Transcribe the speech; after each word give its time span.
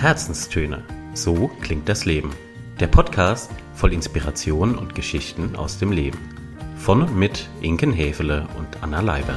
Herzenstöne. 0.00 0.82
So 1.12 1.48
klingt 1.60 1.86
das 1.86 2.06
Leben. 2.06 2.34
Der 2.80 2.86
Podcast 2.86 3.50
voll 3.74 3.92
Inspiration 3.92 4.78
und 4.78 4.94
Geschichten 4.94 5.56
aus 5.56 5.78
dem 5.78 5.92
Leben. 5.92 6.18
Von 6.78 7.02
und 7.02 7.14
mit 7.14 7.50
Inken 7.60 7.92
Hefele 7.92 8.48
und 8.56 8.82
Anna 8.82 9.00
Leiber. 9.00 9.34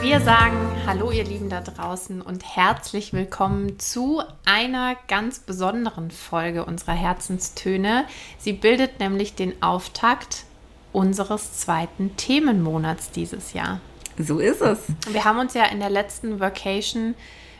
Wir 0.00 0.20
sagen 0.20 0.56
Hallo, 0.86 1.10
ihr 1.10 1.24
Lieben 1.24 1.50
da 1.50 1.60
draußen 1.60 2.22
und 2.22 2.56
herzlich 2.56 3.12
willkommen 3.12 3.78
zu 3.78 4.22
einer 4.46 4.96
ganz 5.06 5.40
besonderen 5.40 6.10
Folge 6.10 6.64
unserer 6.64 6.94
Herzenstöne. 6.94 8.06
Sie 8.38 8.54
bildet 8.54 9.00
nämlich 9.00 9.34
den 9.34 9.62
Auftakt 9.62 10.44
unseres 10.94 11.58
zweiten 11.58 12.16
Themenmonats 12.16 13.10
dieses 13.10 13.52
Jahr. 13.52 13.82
So 14.16 14.38
ist 14.38 14.62
es. 14.62 14.78
Wir 15.10 15.26
haben 15.26 15.38
uns 15.38 15.52
ja 15.52 15.66
in 15.66 15.78
der 15.78 15.90
letzten 15.90 16.40
Vacation 16.40 17.14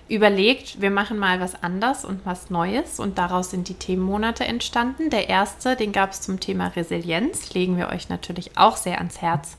überlegt, 0.09 0.81
wir 0.81 0.91
machen 0.91 1.19
mal 1.19 1.41
was 1.41 1.63
anders 1.63 2.05
und 2.05 2.25
was 2.25 2.51
Neues 2.51 2.99
und 2.99 3.19
daraus 3.19 3.51
sind 3.51 3.69
die 3.69 3.75
Themenmonate 3.75 4.45
entstanden. 4.45 5.11
Der 5.11 5.29
erste, 5.29 5.77
den 5.77 5.93
gab 5.93 6.13
es 6.13 6.23
zum 6.23 6.41
Thema 6.41 6.69
Resilienz, 6.69 7.53
legen 7.53 7.77
wir 7.77 7.89
euch 7.89 8.09
natürlich 8.09 8.57
auch 8.57 8.77
sehr 8.77 8.99
ans 8.99 9.21
Herz. 9.21 9.57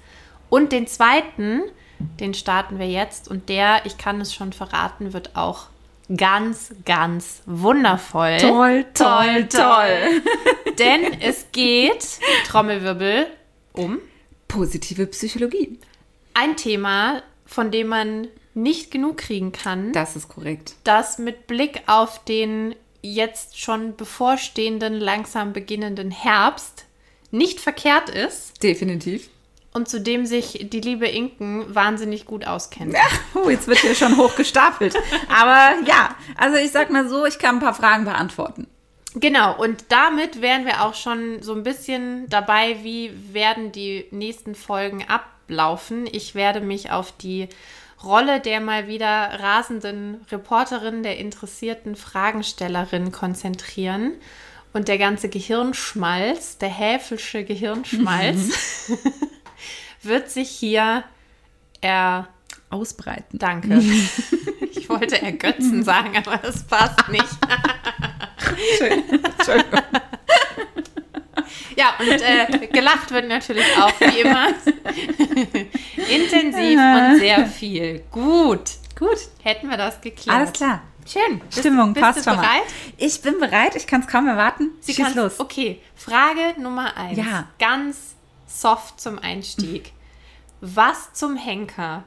Und 0.49 0.71
den 0.71 0.87
zweiten, 0.87 1.61
den 2.19 2.33
starten 2.33 2.79
wir 2.79 2.89
jetzt 2.89 3.27
und 3.27 3.49
der, 3.49 3.85
ich 3.85 3.97
kann 3.97 4.19
es 4.21 4.33
schon 4.33 4.51
verraten, 4.51 5.13
wird 5.13 5.35
auch 5.35 5.67
ganz, 6.15 6.73
ganz 6.85 7.43
wundervoll. 7.45 8.37
Toll, 8.39 8.85
toll, 8.93 9.47
toll. 9.47 10.21
Denn 10.79 11.21
es 11.21 11.47
geht, 11.51 12.19
Trommelwirbel, 12.47 13.27
um 13.73 13.99
positive 14.47 15.05
Psychologie. 15.07 15.77
Ein 16.33 16.57
Thema, 16.57 17.21
von 17.45 17.69
dem 17.69 17.87
man 17.87 18.27
nicht 18.53 18.91
genug 18.91 19.17
kriegen 19.17 19.51
kann. 19.51 19.93
Das 19.93 20.15
ist 20.15 20.29
korrekt. 20.29 20.75
Das 20.83 21.17
mit 21.17 21.47
Blick 21.47 21.83
auf 21.87 22.23
den 22.25 22.75
jetzt 23.01 23.59
schon 23.59 23.95
bevorstehenden, 23.95 24.93
langsam 24.93 25.53
beginnenden 25.53 26.11
Herbst 26.11 26.85
nicht 27.31 27.59
verkehrt 27.59 28.09
ist. 28.09 28.61
Definitiv. 28.63 29.29
Und 29.71 29.87
zu 29.87 30.01
dem 30.01 30.25
sich 30.25 30.67
die 30.71 30.81
liebe 30.81 31.07
Inken 31.07 31.73
wahnsinnig 31.73 32.25
gut 32.25 32.45
auskennt. 32.45 32.93
Ja, 32.93 33.01
oh, 33.35 33.49
jetzt 33.49 33.67
wird 33.67 33.79
hier 33.79 33.95
schon 33.95 34.17
hochgestapelt. 34.17 34.95
Aber 35.29 35.75
ja, 35.85 36.15
also 36.35 36.57
ich 36.57 36.71
sag 36.71 36.89
mal 36.89 37.07
so, 37.07 37.25
ich 37.25 37.37
kann 37.37 37.57
ein 37.57 37.61
paar 37.61 37.75
Fragen 37.75 38.03
beantworten. 38.03 38.67
Genau, 39.15 39.59
und 39.59 39.85
damit 39.89 40.41
wären 40.41 40.65
wir 40.65 40.83
auch 40.83 40.93
schon 40.93 41.41
so 41.41 41.53
ein 41.53 41.63
bisschen 41.63 42.27
dabei, 42.29 42.77
wie 42.83 43.11
werden 43.33 43.71
die 43.71 44.05
nächsten 44.11 44.53
Folgen 44.53 45.03
ablaufen. 45.07 46.07
Ich 46.11 46.35
werde 46.35 46.61
mich 46.61 46.91
auf 46.91 47.11
die 47.11 47.47
Rolle 48.03 48.39
der 48.39 48.61
mal 48.61 48.87
wieder 48.87 49.39
rasenden 49.39 50.25
Reporterin, 50.31 51.03
der 51.03 51.17
interessierten 51.17 51.95
Fragenstellerin 51.95 53.11
konzentrieren. 53.11 54.13
Und 54.71 54.87
der 54.87 54.99
ganze 54.99 55.29
Gehirnschmalz, 55.29 56.59
der 56.59 56.69
häfische 56.69 57.43
Gehirnschmalz, 57.43 58.89
mhm. 58.89 58.97
wird 60.03 60.29
sich 60.29 60.49
hier 60.49 61.03
er 61.81 62.27
ausbreiten. 62.69 63.39
Danke. 63.39 63.81
ich 64.71 64.89
wollte 64.89 65.21
ergötzen 65.21 65.83
sagen, 65.83 66.15
aber 66.17 66.37
das 66.37 66.63
passt 66.63 67.09
nicht. 67.09 67.25
Schön. 68.77 69.03
Entschuldigung. 69.09 69.81
Ja, 71.75 71.93
und 71.99 72.21
äh, 72.21 72.67
gelacht 72.67 73.11
wird 73.11 73.27
natürlich 73.27 73.65
auch 73.79 73.99
wie 74.01 74.19
immer. 74.19 74.47
Intensiv 76.09 76.79
und 76.79 77.19
sehr 77.19 77.45
viel. 77.45 78.03
Gut. 78.11 78.71
Gut. 78.97 79.17
Hätten 79.41 79.69
wir 79.69 79.77
das 79.77 80.01
geklärt. 80.01 80.37
Alles 80.37 80.53
klar. 80.53 80.81
Schön. 81.05 81.41
Stimmung 81.49 81.93
bist, 81.93 82.03
passt 82.03 82.15
bist 82.17 82.27
du 82.27 82.31
schon 82.31 82.39
bereit? 82.39 82.65
Mal. 82.65 82.93
Ich 83.05 83.21
bin 83.21 83.39
bereit. 83.39 83.75
Ich 83.75 83.87
kann 83.87 84.01
es 84.01 84.07
kaum 84.07 84.27
erwarten. 84.27 84.71
Sie 84.81 84.93
Schieß 84.93 85.15
los. 85.15 85.39
Okay. 85.39 85.81
Frage 85.95 86.59
Nummer 86.59 86.95
eins. 86.97 87.17
Ja. 87.17 87.47
Ganz 87.57 88.15
soft 88.45 88.99
zum 89.01 89.17
Einstieg. 89.17 89.93
Was 90.61 91.13
zum 91.13 91.35
Henker 91.37 92.03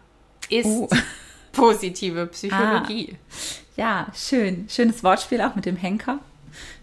ist 0.48 0.66
oh. 0.66 0.88
positive 1.52 2.26
Psychologie? 2.26 3.16
Ah. 3.16 3.62
Ja, 3.76 4.06
schön. 4.14 4.68
Schönes 4.68 5.02
Wortspiel 5.02 5.40
auch 5.40 5.54
mit 5.54 5.64
dem 5.64 5.76
Henker. 5.76 6.18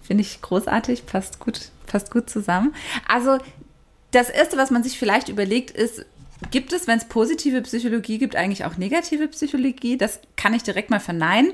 Finde 0.01 0.21
ich 0.21 0.41
großartig, 0.41 1.05
passt 1.05 1.39
gut, 1.39 1.69
passt 1.85 2.11
gut 2.11 2.29
zusammen. 2.29 2.73
Also 3.07 3.37
das 4.11 4.29
Erste, 4.29 4.57
was 4.57 4.71
man 4.71 4.83
sich 4.83 4.97
vielleicht 4.97 5.29
überlegt, 5.29 5.69
ist, 5.71 6.03
gibt 6.51 6.73
es, 6.73 6.87
wenn 6.87 6.97
es 6.97 7.05
positive 7.05 7.61
Psychologie 7.61 8.17
gibt, 8.17 8.35
eigentlich 8.35 8.65
auch 8.65 8.77
negative 8.77 9.27
Psychologie? 9.27 9.97
Das 9.97 10.19
kann 10.35 10.53
ich 10.53 10.63
direkt 10.63 10.89
mal 10.89 10.99
verneinen. 10.99 11.53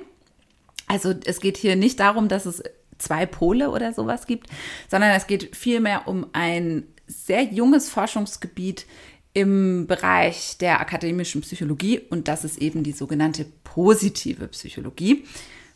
Also 0.87 1.13
es 1.25 1.39
geht 1.39 1.57
hier 1.57 1.75
nicht 1.75 1.99
darum, 1.99 2.27
dass 2.27 2.45
es 2.45 2.63
zwei 2.97 3.25
Pole 3.25 3.71
oder 3.71 3.93
sowas 3.93 4.27
gibt, 4.27 4.49
sondern 4.89 5.11
es 5.11 5.27
geht 5.27 5.55
vielmehr 5.55 6.07
um 6.07 6.27
ein 6.33 6.83
sehr 7.07 7.43
junges 7.43 7.89
Forschungsgebiet 7.89 8.85
im 9.33 9.85
Bereich 9.85 10.57
der 10.59 10.79
akademischen 10.79 11.41
Psychologie 11.41 11.99
und 11.99 12.27
das 12.27 12.45
ist 12.45 12.57
eben 12.59 12.83
die 12.83 12.93
sogenannte 12.93 13.45
positive 13.63 14.47
Psychologie. 14.47 15.25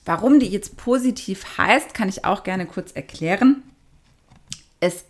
Warum 0.06 0.40
die 0.40 0.48
jetzt 0.48 0.78
positiv 0.78 1.58
heißt, 1.58 1.94
kann 1.94 2.08
ich 2.10 2.24
auch 2.24 2.44
gerne 2.44 2.66
kurz 2.66 2.94
erklären. 2.94 3.64
Es 4.80 5.04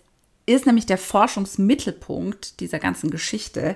ist 0.50 0.66
nämlich 0.66 0.88
der 0.88 0.98
Forschungsmittelpunkt 0.98 2.60
dieser 2.60 2.80
ganzen 2.80 3.12
Geschichte 3.12 3.76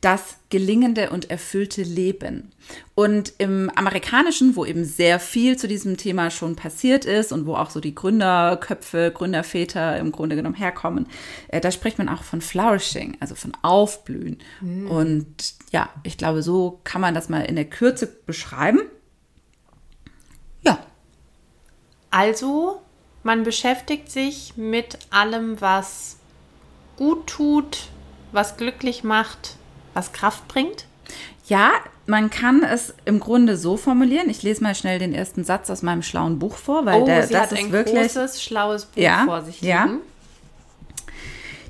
das 0.00 0.36
gelingende 0.50 1.10
und 1.10 1.30
erfüllte 1.30 1.82
Leben. 1.82 2.52
Und 2.94 3.32
im 3.38 3.70
amerikanischen, 3.70 4.54
wo 4.54 4.64
eben 4.64 4.84
sehr 4.84 5.18
viel 5.18 5.56
zu 5.56 5.66
diesem 5.66 5.96
Thema 5.96 6.30
schon 6.30 6.54
passiert 6.54 7.04
ist 7.04 7.32
und 7.32 7.46
wo 7.46 7.54
auch 7.54 7.70
so 7.70 7.80
die 7.80 7.94
Gründerköpfe, 7.94 9.10
Gründerväter 9.12 9.98
im 9.98 10.12
Grunde 10.12 10.36
genommen 10.36 10.54
herkommen, 10.54 11.06
äh, 11.48 11.60
da 11.60 11.72
spricht 11.72 11.98
man 11.98 12.08
auch 12.08 12.22
von 12.22 12.40
Flourishing, 12.40 13.16
also 13.18 13.34
von 13.34 13.52
Aufblühen. 13.62 14.38
Mhm. 14.60 14.90
Und 14.90 15.54
ja, 15.72 15.88
ich 16.04 16.18
glaube, 16.18 16.42
so 16.42 16.80
kann 16.84 17.00
man 17.00 17.14
das 17.14 17.28
mal 17.28 17.40
in 17.40 17.56
der 17.56 17.64
Kürze 17.64 18.06
beschreiben. 18.06 18.80
Ja. 20.62 20.78
Also, 22.10 22.81
man 23.22 23.44
beschäftigt 23.44 24.10
sich 24.10 24.56
mit 24.56 24.98
allem, 25.10 25.60
was 25.60 26.16
gut 26.96 27.26
tut, 27.26 27.88
was 28.32 28.56
glücklich 28.56 29.04
macht, 29.04 29.56
was 29.94 30.12
Kraft 30.12 30.48
bringt? 30.48 30.86
Ja, 31.46 31.72
man 32.06 32.30
kann 32.30 32.62
es 32.62 32.94
im 33.04 33.20
Grunde 33.20 33.56
so 33.56 33.76
formulieren. 33.76 34.30
Ich 34.30 34.42
lese 34.42 34.62
mal 34.62 34.74
schnell 34.74 34.98
den 34.98 35.12
ersten 35.12 35.44
Satz 35.44 35.70
aus 35.70 35.82
meinem 35.82 36.02
schlauen 36.02 36.38
Buch 36.38 36.56
vor, 36.56 36.86
weil 36.86 37.02
oh, 37.02 37.06
der, 37.06 37.26
sie 37.26 37.34
das 37.34 37.42
hat 37.42 37.52
ist 37.52 37.64
ein 37.64 37.72
wirklich 37.72 38.00
großes, 38.00 38.42
schlaues 38.42 38.86
Buch 38.86 39.02
ja, 39.02 39.24
vor 39.24 39.42
sich 39.42 39.60
liegen. 39.60 39.72
Ja. 39.72 39.88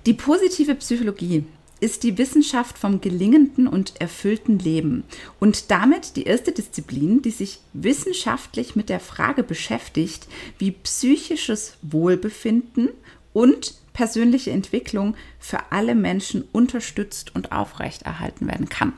Die 0.07 0.15
positive 0.15 0.75
Psychologie 0.75 1.47
ist 1.83 2.05
die 2.05 2.17
Wissenschaft 2.17 2.79
vom 2.79 3.01
gelingenden 3.01 3.67
und 3.67 4.01
erfüllten 4.01 4.61
Leben 4.61 5.03
und 5.41 5.73
damit 5.73 6.15
die 6.15 6.23
erste 6.23 6.53
Disziplin, 6.53 7.23
die 7.23 7.33
sich 7.33 7.59
wissenschaftlich 7.73 8.77
mit 8.77 8.89
der 8.89 9.01
Frage 9.01 9.43
beschäftigt, 9.43 10.29
wie 10.59 10.71
psychisches 10.71 11.77
Wohlbefinden 11.83 12.91
und 13.33 13.75
persönliche 13.95 14.53
Entwicklung 14.53 15.17
für 15.41 15.73
alle 15.73 15.97
Menschen 15.97 16.45
unterstützt 16.53 17.35
und 17.35 17.51
aufrechterhalten 17.51 18.47
werden 18.47 18.69
kann. 18.69 18.93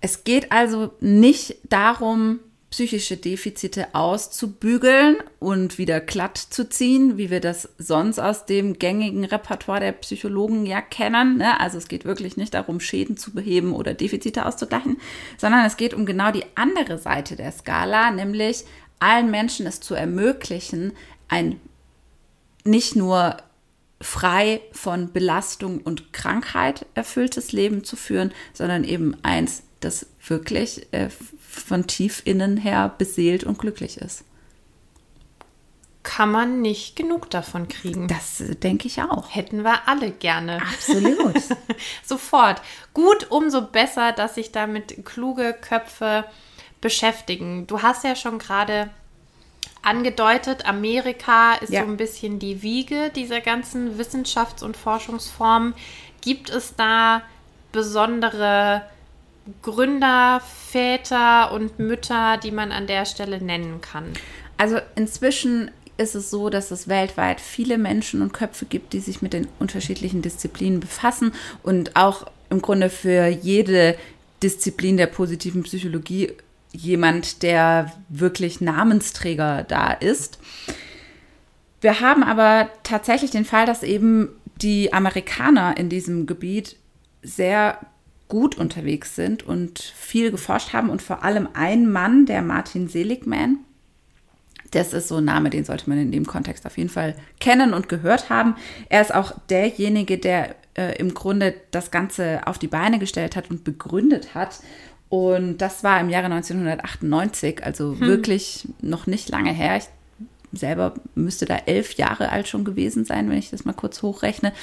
Es 0.00 0.22
geht 0.22 0.52
also 0.52 0.92
nicht 1.00 1.56
darum, 1.68 2.38
psychische 2.72 3.18
Defizite 3.18 3.94
auszubügeln 3.94 5.18
und 5.38 5.76
wieder 5.76 6.00
glatt 6.00 6.38
zu 6.38 6.66
ziehen, 6.70 7.18
wie 7.18 7.30
wir 7.30 7.40
das 7.40 7.68
sonst 7.76 8.18
aus 8.18 8.46
dem 8.46 8.78
gängigen 8.78 9.24
Repertoire 9.24 9.80
der 9.80 9.92
Psychologen 9.92 10.64
ja 10.64 10.80
kennen. 10.80 11.36
Ne? 11.36 11.60
Also 11.60 11.76
es 11.76 11.86
geht 11.86 12.06
wirklich 12.06 12.38
nicht 12.38 12.54
darum, 12.54 12.80
Schäden 12.80 13.18
zu 13.18 13.32
beheben 13.32 13.74
oder 13.74 13.92
Defizite 13.92 14.46
auszugleichen, 14.46 14.96
sondern 15.36 15.66
es 15.66 15.76
geht 15.76 15.92
um 15.92 16.06
genau 16.06 16.32
die 16.32 16.46
andere 16.54 16.96
Seite 16.96 17.36
der 17.36 17.52
Skala, 17.52 18.10
nämlich 18.10 18.64
allen 19.00 19.30
Menschen 19.30 19.66
es 19.66 19.80
zu 19.80 19.94
ermöglichen, 19.94 20.92
ein 21.28 21.60
nicht 22.64 22.96
nur 22.96 23.36
frei 24.00 24.62
von 24.72 25.12
Belastung 25.12 25.80
und 25.80 26.14
Krankheit 26.14 26.86
erfülltes 26.94 27.52
Leben 27.52 27.84
zu 27.84 27.96
führen, 27.96 28.32
sondern 28.54 28.84
eben 28.84 29.14
eins, 29.22 29.62
das 29.80 30.06
wirklich 30.26 30.86
äh, 30.92 31.10
von 31.60 31.86
tief 31.86 32.22
innen 32.24 32.56
her 32.56 32.94
beseelt 32.96 33.44
und 33.44 33.58
glücklich 33.58 33.98
ist. 33.98 34.24
Kann 36.02 36.32
man 36.32 36.62
nicht 36.62 36.96
genug 36.96 37.30
davon 37.30 37.68
kriegen. 37.68 38.08
Das 38.08 38.42
denke 38.62 38.88
ich 38.88 39.00
auch. 39.02 39.32
Hätten 39.32 39.62
wir 39.62 39.86
alle 39.86 40.10
gerne. 40.10 40.60
Absolut. 40.60 41.40
Sofort. 42.04 42.60
Gut, 42.92 43.30
umso 43.30 43.62
besser, 43.62 44.10
dass 44.10 44.34
sich 44.34 44.50
damit 44.50 45.04
kluge 45.04 45.52
Köpfe 45.52 46.24
beschäftigen. 46.80 47.68
Du 47.68 47.82
hast 47.82 48.02
ja 48.02 48.16
schon 48.16 48.40
gerade 48.40 48.90
angedeutet, 49.82 50.66
Amerika 50.66 51.54
ist 51.54 51.72
ja. 51.72 51.82
so 51.82 51.88
ein 51.88 51.96
bisschen 51.96 52.38
die 52.38 52.62
Wiege 52.62 53.10
dieser 53.14 53.40
ganzen 53.40 53.98
Wissenschafts- 53.98 54.64
und 54.64 54.76
Forschungsformen. 54.76 55.74
Gibt 56.20 56.50
es 56.50 56.74
da 56.76 57.22
besondere 57.72 58.82
Gründerväter 59.62 61.52
und 61.52 61.78
Mütter, 61.78 62.38
die 62.38 62.50
man 62.50 62.72
an 62.72 62.86
der 62.86 63.04
Stelle 63.04 63.42
nennen 63.42 63.80
kann? 63.80 64.12
Also 64.56 64.78
inzwischen 64.94 65.70
ist 65.96 66.14
es 66.14 66.30
so, 66.30 66.50
dass 66.50 66.70
es 66.70 66.88
weltweit 66.88 67.40
viele 67.40 67.78
Menschen 67.78 68.22
und 68.22 68.32
Köpfe 68.32 68.66
gibt, 68.66 68.92
die 68.92 69.00
sich 69.00 69.22
mit 69.22 69.32
den 69.32 69.48
unterschiedlichen 69.58 70.22
Disziplinen 70.22 70.80
befassen 70.80 71.32
und 71.62 71.96
auch 71.96 72.26
im 72.50 72.62
Grunde 72.62 72.90
für 72.90 73.26
jede 73.26 73.96
Disziplin 74.42 74.96
der 74.96 75.06
positiven 75.06 75.62
Psychologie 75.62 76.32
jemand, 76.72 77.42
der 77.42 77.92
wirklich 78.08 78.60
Namensträger 78.60 79.64
da 79.64 79.92
ist. 79.92 80.38
Wir 81.80 82.00
haben 82.00 82.22
aber 82.22 82.70
tatsächlich 82.82 83.30
den 83.30 83.44
Fall, 83.44 83.66
dass 83.66 83.82
eben 83.82 84.28
die 84.56 84.92
Amerikaner 84.92 85.76
in 85.76 85.88
diesem 85.88 86.26
Gebiet 86.26 86.76
sehr 87.22 87.78
gut 88.32 88.56
unterwegs 88.56 89.14
sind 89.14 89.42
und 89.42 89.78
viel 89.78 90.30
geforscht 90.30 90.72
haben 90.72 90.88
und 90.88 91.02
vor 91.02 91.22
allem 91.22 91.48
ein 91.52 91.92
Mann, 91.92 92.24
der 92.24 92.40
Martin 92.40 92.88
Seligman, 92.88 93.58
das 94.70 94.94
ist 94.94 95.08
so 95.08 95.18
ein 95.18 95.26
Name, 95.26 95.50
den 95.50 95.66
sollte 95.66 95.90
man 95.90 95.98
in 95.98 96.12
dem 96.12 96.24
Kontext 96.24 96.64
auf 96.64 96.78
jeden 96.78 96.88
Fall 96.88 97.14
kennen 97.40 97.74
und 97.74 97.90
gehört 97.90 98.30
haben. 98.30 98.56
Er 98.88 99.02
ist 99.02 99.14
auch 99.14 99.34
derjenige, 99.50 100.16
der 100.16 100.54
äh, 100.78 100.96
im 100.96 101.12
Grunde 101.12 101.52
das 101.72 101.90
Ganze 101.90 102.40
auf 102.46 102.58
die 102.58 102.68
Beine 102.68 102.98
gestellt 102.98 103.36
hat 103.36 103.50
und 103.50 103.64
begründet 103.64 104.34
hat. 104.34 104.60
Und 105.10 105.58
das 105.58 105.84
war 105.84 106.00
im 106.00 106.08
Jahre 106.08 106.32
1998, 106.32 107.62
also 107.62 107.90
hm. 107.90 108.00
wirklich 108.00 108.66
noch 108.80 109.06
nicht 109.06 109.28
lange 109.28 109.52
her. 109.52 109.76
Ich 109.76 109.88
selber 110.58 110.94
müsste 111.14 111.44
da 111.44 111.58
elf 111.66 111.92
Jahre 111.98 112.30
alt 112.30 112.48
schon 112.48 112.64
gewesen 112.64 113.04
sein, 113.04 113.28
wenn 113.28 113.36
ich 113.36 113.50
das 113.50 113.66
mal 113.66 113.74
kurz 113.74 114.00
hochrechne. 114.00 114.54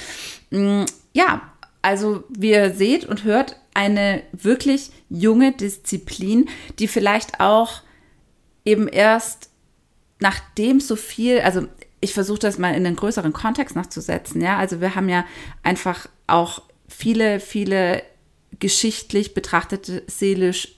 Mm, 0.50 0.86
ja, 1.12 1.42
also 1.82 2.24
wie 2.28 2.50
ihr 2.50 2.74
seht 2.74 3.04
und 3.04 3.24
hört, 3.24 3.59
eine 3.74 4.22
wirklich 4.32 4.90
junge 5.08 5.52
Disziplin, 5.52 6.48
die 6.78 6.88
vielleicht 6.88 7.40
auch 7.40 7.82
eben 8.64 8.88
erst 8.88 9.50
nachdem 10.18 10.80
so 10.80 10.96
viel, 10.96 11.40
also 11.40 11.66
ich 12.00 12.14
versuche 12.14 12.38
das 12.38 12.58
mal 12.58 12.74
in 12.74 12.86
einen 12.86 12.96
größeren 12.96 13.32
Kontext 13.32 13.74
noch 13.76 13.86
zu 13.86 14.00
setzen, 14.00 14.40
ja, 14.42 14.58
also 14.58 14.80
wir 14.80 14.94
haben 14.94 15.08
ja 15.08 15.24
einfach 15.62 16.08
auch 16.26 16.62
viele, 16.88 17.40
viele 17.40 18.02
geschichtlich 18.58 19.34
betrachtete, 19.34 20.02
seelisch 20.06 20.76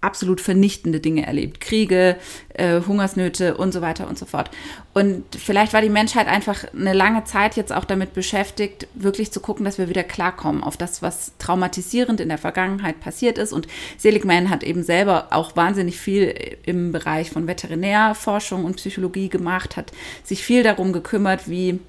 absolut 0.00 0.40
vernichtende 0.40 1.00
Dinge 1.00 1.26
erlebt. 1.26 1.60
Kriege, 1.60 2.16
äh, 2.54 2.80
Hungersnöte 2.80 3.56
und 3.56 3.72
so 3.72 3.80
weiter 3.80 4.08
und 4.08 4.18
so 4.18 4.26
fort. 4.26 4.50
Und 4.94 5.24
vielleicht 5.36 5.72
war 5.72 5.80
die 5.80 5.88
Menschheit 5.88 6.28
einfach 6.28 6.64
eine 6.72 6.92
lange 6.92 7.24
Zeit 7.24 7.56
jetzt 7.56 7.72
auch 7.72 7.84
damit 7.84 8.14
beschäftigt, 8.14 8.86
wirklich 8.94 9.32
zu 9.32 9.40
gucken, 9.40 9.64
dass 9.64 9.78
wir 9.78 9.88
wieder 9.88 10.04
klarkommen 10.04 10.62
auf 10.62 10.76
das, 10.76 11.02
was 11.02 11.32
traumatisierend 11.38 12.20
in 12.20 12.28
der 12.28 12.38
Vergangenheit 12.38 13.00
passiert 13.00 13.38
ist. 13.38 13.52
Und 13.52 13.66
Seligman 13.98 14.50
hat 14.50 14.62
eben 14.62 14.82
selber 14.82 15.28
auch 15.30 15.56
wahnsinnig 15.56 15.98
viel 15.98 16.56
im 16.64 16.92
Bereich 16.92 17.30
von 17.30 17.46
Veterinärforschung 17.46 18.64
und 18.64 18.76
Psychologie 18.76 19.28
gemacht, 19.28 19.76
hat 19.76 19.92
sich 20.24 20.44
viel 20.44 20.62
darum 20.62 20.92
gekümmert, 20.92 21.48
wie 21.48 21.80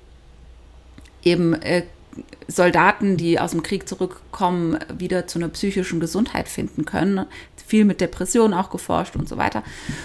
eben 1.23 1.53
äh, 1.61 1.83
Soldaten, 2.47 3.17
die 3.17 3.39
aus 3.39 3.51
dem 3.51 3.63
Krieg 3.63 3.87
zurückkommen, 3.87 4.79
wieder 4.97 5.27
zu 5.27 5.39
einer 5.39 5.49
psychischen 5.49 5.99
Gesundheit 5.99 6.47
finden 6.47 6.85
können. 6.85 7.25
Viel 7.65 7.83
mit 7.83 7.99
Depressionen 7.99 8.53
auch 8.53 8.69
geforscht 8.69 9.15
und 9.15 9.27
so 9.27 9.37
weiter. 9.37 9.63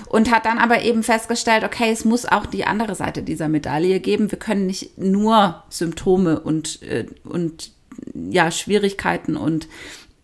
Und 0.09 0.33
hat 0.33 0.47
dann 0.47 0.59
aber 0.59 0.83
eben 0.83 1.03
festgestellt, 1.03 1.63
okay, 1.65 1.93
es 1.93 2.05
muss 2.05 2.27
auch 2.27 2.47
die 2.47 2.65
andere 2.65 2.95
Seite 2.95 3.23
dieser 3.23 3.49
Medaille 3.49 4.01
geben. 4.01 4.31
Wir 4.31 4.39
können 4.39 4.67
nicht 4.67 4.99
nur 4.99 5.63
Symptome 5.69 6.41
und, 6.41 6.83
äh, 6.83 7.07
und 7.25 7.71
ja, 8.15 8.51
Schwierigkeiten 8.51 9.37
und 9.37 9.69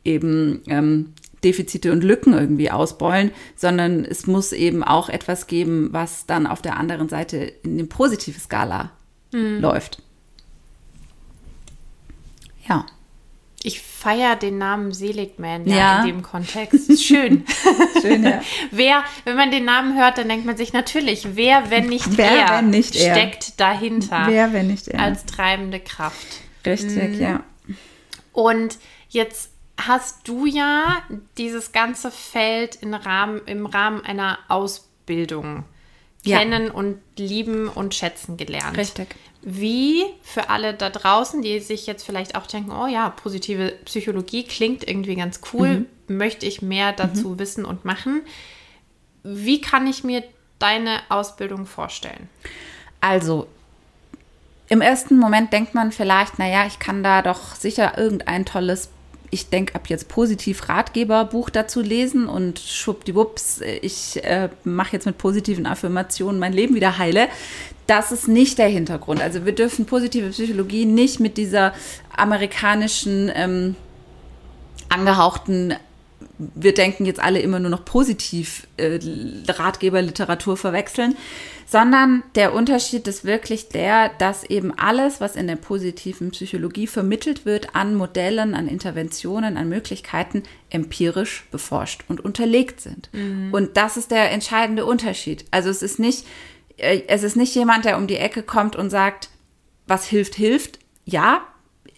eben 0.04 0.62
ähm, 0.66 1.12
Defizite 1.44 1.92
und 1.92 2.02
Lücken 2.02 2.32
irgendwie 2.32 2.70
ausbeulen, 2.70 3.30
sondern 3.54 4.04
es 4.04 4.26
muss 4.26 4.52
eben 4.52 4.82
auch 4.82 5.08
etwas 5.08 5.46
geben, 5.46 5.88
was 5.92 6.26
dann 6.26 6.46
auf 6.46 6.62
der 6.62 6.76
anderen 6.76 7.08
Seite 7.08 7.36
in 7.62 7.74
eine 7.74 7.84
positive 7.84 8.40
Skala 8.40 8.90
mhm. 9.32 9.60
läuft. 9.60 10.02
Ja. 12.68 12.86
Ich 13.64 13.80
feiere 13.80 14.36
den 14.36 14.58
Namen 14.58 14.92
Seligman 14.92 15.66
ja, 15.66 15.76
ja, 15.76 16.00
in 16.00 16.06
dem 16.06 16.22
Kontext. 16.22 17.02
Schön. 17.02 17.44
Schön, 18.00 18.22
ja. 18.22 18.40
wer, 18.70 19.02
wenn 19.24 19.36
man 19.36 19.50
den 19.50 19.64
Namen 19.64 19.98
hört, 19.98 20.18
dann 20.18 20.28
denkt 20.28 20.46
man 20.46 20.56
sich 20.56 20.72
natürlich, 20.72 21.34
wer, 21.34 21.68
wenn 21.70 21.86
nicht 21.86 22.16
wer, 22.16 22.30
er, 22.30 22.58
wenn 22.58 22.70
nicht 22.70 22.94
steckt 22.94 23.48
er. 23.48 23.54
dahinter. 23.56 24.26
Wer, 24.28 24.52
wenn 24.52 24.68
nicht 24.68 24.86
er. 24.86 25.00
Als 25.00 25.26
treibende 25.26 25.80
Kraft. 25.80 26.40
Richtig, 26.64 27.16
mhm. 27.16 27.20
ja. 27.20 27.44
Und 28.32 28.78
jetzt 29.08 29.50
hast 29.76 30.28
du 30.28 30.46
ja 30.46 31.02
dieses 31.36 31.72
ganze 31.72 32.12
Feld 32.12 32.76
im 32.76 32.94
Rahmen, 32.94 33.40
im 33.46 33.66
Rahmen 33.66 34.04
einer 34.04 34.38
Ausbildung 34.46 35.64
ja. 36.24 36.38
kennen 36.38 36.70
und 36.70 37.00
lieben 37.16 37.68
und 37.68 37.94
schätzen 37.94 38.36
gelernt. 38.36 38.76
Richtig 38.76 39.08
wie 39.42 40.04
für 40.22 40.50
alle 40.50 40.74
da 40.74 40.90
draußen, 40.90 41.42
die 41.42 41.60
sich 41.60 41.86
jetzt 41.86 42.04
vielleicht 42.04 42.34
auch 42.34 42.46
denken, 42.46 42.72
oh 42.72 42.86
ja, 42.86 43.10
positive 43.10 43.72
Psychologie 43.84 44.44
klingt 44.44 44.86
irgendwie 44.86 45.14
ganz 45.14 45.40
cool, 45.52 45.86
mhm. 46.08 46.16
möchte 46.16 46.46
ich 46.46 46.60
mehr 46.62 46.92
dazu 46.92 47.30
mhm. 47.30 47.38
wissen 47.38 47.64
und 47.64 47.84
machen. 47.84 48.22
Wie 49.22 49.60
kann 49.60 49.86
ich 49.86 50.02
mir 50.04 50.24
deine 50.58 51.00
Ausbildung 51.08 51.66
vorstellen? 51.66 52.28
Also, 53.00 53.46
im 54.68 54.80
ersten 54.80 55.18
Moment 55.18 55.52
denkt 55.52 55.74
man 55.74 55.92
vielleicht, 55.92 56.38
naja, 56.38 56.66
ich 56.66 56.78
kann 56.78 57.02
da 57.02 57.22
doch 57.22 57.54
sicher 57.54 57.96
irgendein 57.96 58.44
tolles 58.44 58.90
ich 59.30 59.50
denke, 59.50 59.74
ab 59.74 59.88
jetzt 59.88 60.08
positiv 60.08 60.70
Ratgeberbuch 60.70 61.50
dazu 61.50 61.80
lesen 61.80 62.28
und 62.28 62.58
schwuppdiwupps, 62.58 63.60
ich 63.82 64.24
äh, 64.24 64.48
mache 64.64 64.94
jetzt 64.94 65.04
mit 65.04 65.18
positiven 65.18 65.66
Affirmationen 65.66 66.40
mein 66.40 66.52
Leben 66.52 66.74
wieder 66.74 66.96
heile 66.96 67.28
das 67.88 68.12
ist 68.12 68.28
nicht 68.28 68.58
der 68.58 68.68
Hintergrund. 68.68 69.20
Also 69.20 69.44
wir 69.44 69.54
dürfen 69.54 69.86
positive 69.86 70.28
Psychologie 70.28 70.84
nicht 70.84 71.18
mit 71.18 71.36
dieser 71.36 71.74
amerikanischen 72.16 73.30
ähm, 73.34 73.74
angehauchten 74.88 75.74
wir 76.38 76.72
denken 76.72 77.04
jetzt 77.04 77.20
alle 77.20 77.40
immer 77.40 77.58
nur 77.58 77.70
noch 77.70 77.84
positiv 77.84 78.66
äh, 78.76 78.98
Ratgeberliteratur 79.48 80.56
verwechseln, 80.56 81.16
sondern 81.66 82.22
der 82.34 82.54
Unterschied 82.54 83.06
ist 83.08 83.24
wirklich 83.24 83.68
der, 83.68 84.10
dass 84.18 84.44
eben 84.44 84.72
alles, 84.76 85.20
was 85.20 85.36
in 85.36 85.46
der 85.48 85.56
positiven 85.56 86.30
Psychologie 86.30 86.86
vermittelt 86.86 87.44
wird, 87.44 87.74
an 87.74 87.94
Modellen, 87.94 88.54
an 88.54 88.68
Interventionen, 88.68 89.56
an 89.56 89.68
Möglichkeiten, 89.68 90.44
empirisch 90.70 91.46
beforscht 91.50 92.04
und 92.08 92.24
unterlegt 92.24 92.80
sind. 92.80 93.10
Mhm. 93.12 93.52
Und 93.52 93.76
das 93.76 93.96
ist 93.96 94.10
der 94.10 94.30
entscheidende 94.30 94.86
Unterschied. 94.86 95.44
Also 95.50 95.70
es 95.70 95.82
ist 95.82 95.98
nicht 95.98 96.24
es 96.78 97.22
ist 97.22 97.36
nicht 97.36 97.54
jemand, 97.54 97.84
der 97.84 97.98
um 97.98 98.06
die 98.06 98.16
Ecke 98.16 98.42
kommt 98.42 98.76
und 98.76 98.90
sagt, 98.90 99.30
was 99.86 100.06
hilft, 100.06 100.34
hilft. 100.34 100.78
Ja, 101.04 101.42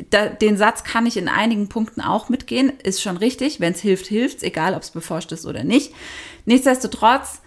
da, 0.09 0.27
den 0.27 0.57
Satz 0.57 0.85
kann 0.85 1.07
ich 1.07 1.17
in 1.17 1.29
einigen 1.29 1.69
Punkten 1.69 2.01
auch 2.01 2.29
mitgehen, 2.29 2.73
ist 2.83 3.03
schon 3.03 3.17
richtig. 3.17 3.61
Wenn 3.61 3.75
es 3.75 3.81
hilft, 3.81 4.07
hilft 4.07 4.39
es, 4.39 4.43
egal 4.43 4.75
ob 4.75 4.83
es 4.83 4.91
beforscht 4.91 5.33
ist 5.33 5.47
oder 5.47 5.65
nicht. 5.65 5.93
Nichtsdestotrotz 6.47 7.43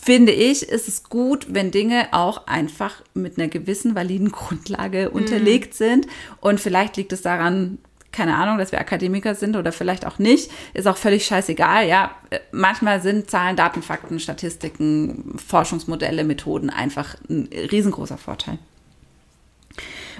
finde 0.00 0.32
ich, 0.32 0.62
ist 0.62 0.88
es 0.88 1.04
gut, 1.04 1.46
wenn 1.50 1.70
Dinge 1.70 2.08
auch 2.12 2.46
einfach 2.46 3.02
mit 3.14 3.38
einer 3.38 3.48
gewissen 3.48 3.94
validen 3.94 4.32
Grundlage 4.32 5.10
mhm. 5.10 5.16
unterlegt 5.16 5.74
sind. 5.74 6.06
Und 6.40 6.60
vielleicht 6.60 6.96
liegt 6.96 7.12
es 7.12 7.22
daran, 7.22 7.78
keine 8.12 8.36
Ahnung, 8.36 8.58
dass 8.58 8.72
wir 8.72 8.80
Akademiker 8.80 9.34
sind 9.34 9.56
oder 9.56 9.72
vielleicht 9.72 10.06
auch 10.06 10.18
nicht, 10.18 10.50
ist 10.74 10.86
auch 10.86 10.96
völlig 10.96 11.26
scheißegal. 11.26 11.86
Ja, 11.86 12.12
manchmal 12.52 13.02
sind 13.02 13.30
Zahlen, 13.30 13.56
Daten, 13.56 13.82
Fakten, 13.82 14.18
Statistiken, 14.18 15.38
Forschungsmodelle, 15.38 16.24
Methoden 16.24 16.70
einfach 16.70 17.16
ein 17.28 17.48
riesengroßer 17.52 18.18
Vorteil. 18.18 18.58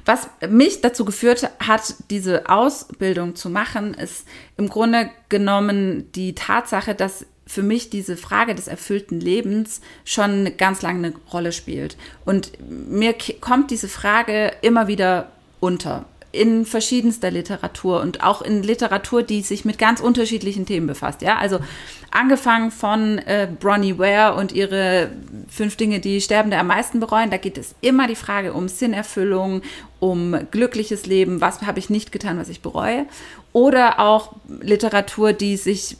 Was 0.05 0.29
mich 0.49 0.81
dazu 0.81 1.05
geführt 1.05 1.51
hat, 1.59 1.95
diese 2.11 2.49
Ausbildung 2.49 3.35
zu 3.35 3.51
machen, 3.51 3.95
ist 3.95 4.27
im 4.57 4.69
Grunde 4.69 5.11
genommen 5.29 6.11
die 6.13 6.35
Tatsache, 6.35 6.95
dass 6.95 7.27
für 7.47 7.63
mich 7.63 7.91
diese 7.91 8.17
Frage 8.17 8.55
des 8.55 8.69
erfüllten 8.69 9.21
Lebens 9.21 9.81
schon 10.05 10.57
ganz 10.59 10.83
lange 10.83 11.09
eine 11.09 11.17
Rolle 11.33 11.53
spielt. 11.53 11.97
Und 12.25 12.53
mir 12.61 13.15
kommt 13.41 13.71
diese 13.71 13.89
Frage 13.89 14.53
immer 14.61 14.87
wieder 14.87 15.33
unter 15.61 16.05
in 16.31 16.67
verschiedenster 16.67 17.31
Literatur 17.31 18.01
und 18.01 18.23
auch 18.23 18.43
in 18.43 18.63
Literatur, 18.63 19.23
die 19.23 19.41
sich 19.41 19.65
mit 19.65 19.79
ganz 19.79 20.01
unterschiedlichen 20.01 20.67
Themen 20.67 20.87
befasst. 20.87 21.23
Ja, 21.23 21.39
also 21.39 21.59
angefangen 22.11 22.71
von 22.71 23.19
äh, 23.19 23.49
Bronnie 23.59 23.99
Ware 23.99 24.35
und 24.35 24.53
ihre 24.53 25.11
fünf 25.49 25.77
Dinge, 25.77 26.01
die 26.01 26.21
Sterbende 26.21 26.59
am 26.59 26.67
meisten 26.67 27.01
bereuen. 27.01 27.31
Da 27.31 27.39
geht 27.39 27.57
es 27.57 27.75
immer 27.81 28.07
die 28.07 28.15
Frage 28.15 28.53
um 28.53 28.69
Sinnerfüllung, 28.69 29.63
um 30.01 30.37
glückliches 30.51 31.07
Leben. 31.07 31.41
Was 31.41 31.63
habe 31.63 31.79
ich 31.79 31.89
nicht 31.89 32.13
getan, 32.13 32.39
was 32.39 32.51
ich 32.51 32.61
bereue? 32.61 33.07
Oder 33.53 33.99
auch 33.99 34.35
Literatur, 34.61 35.33
die 35.33 35.57
sich 35.57 35.97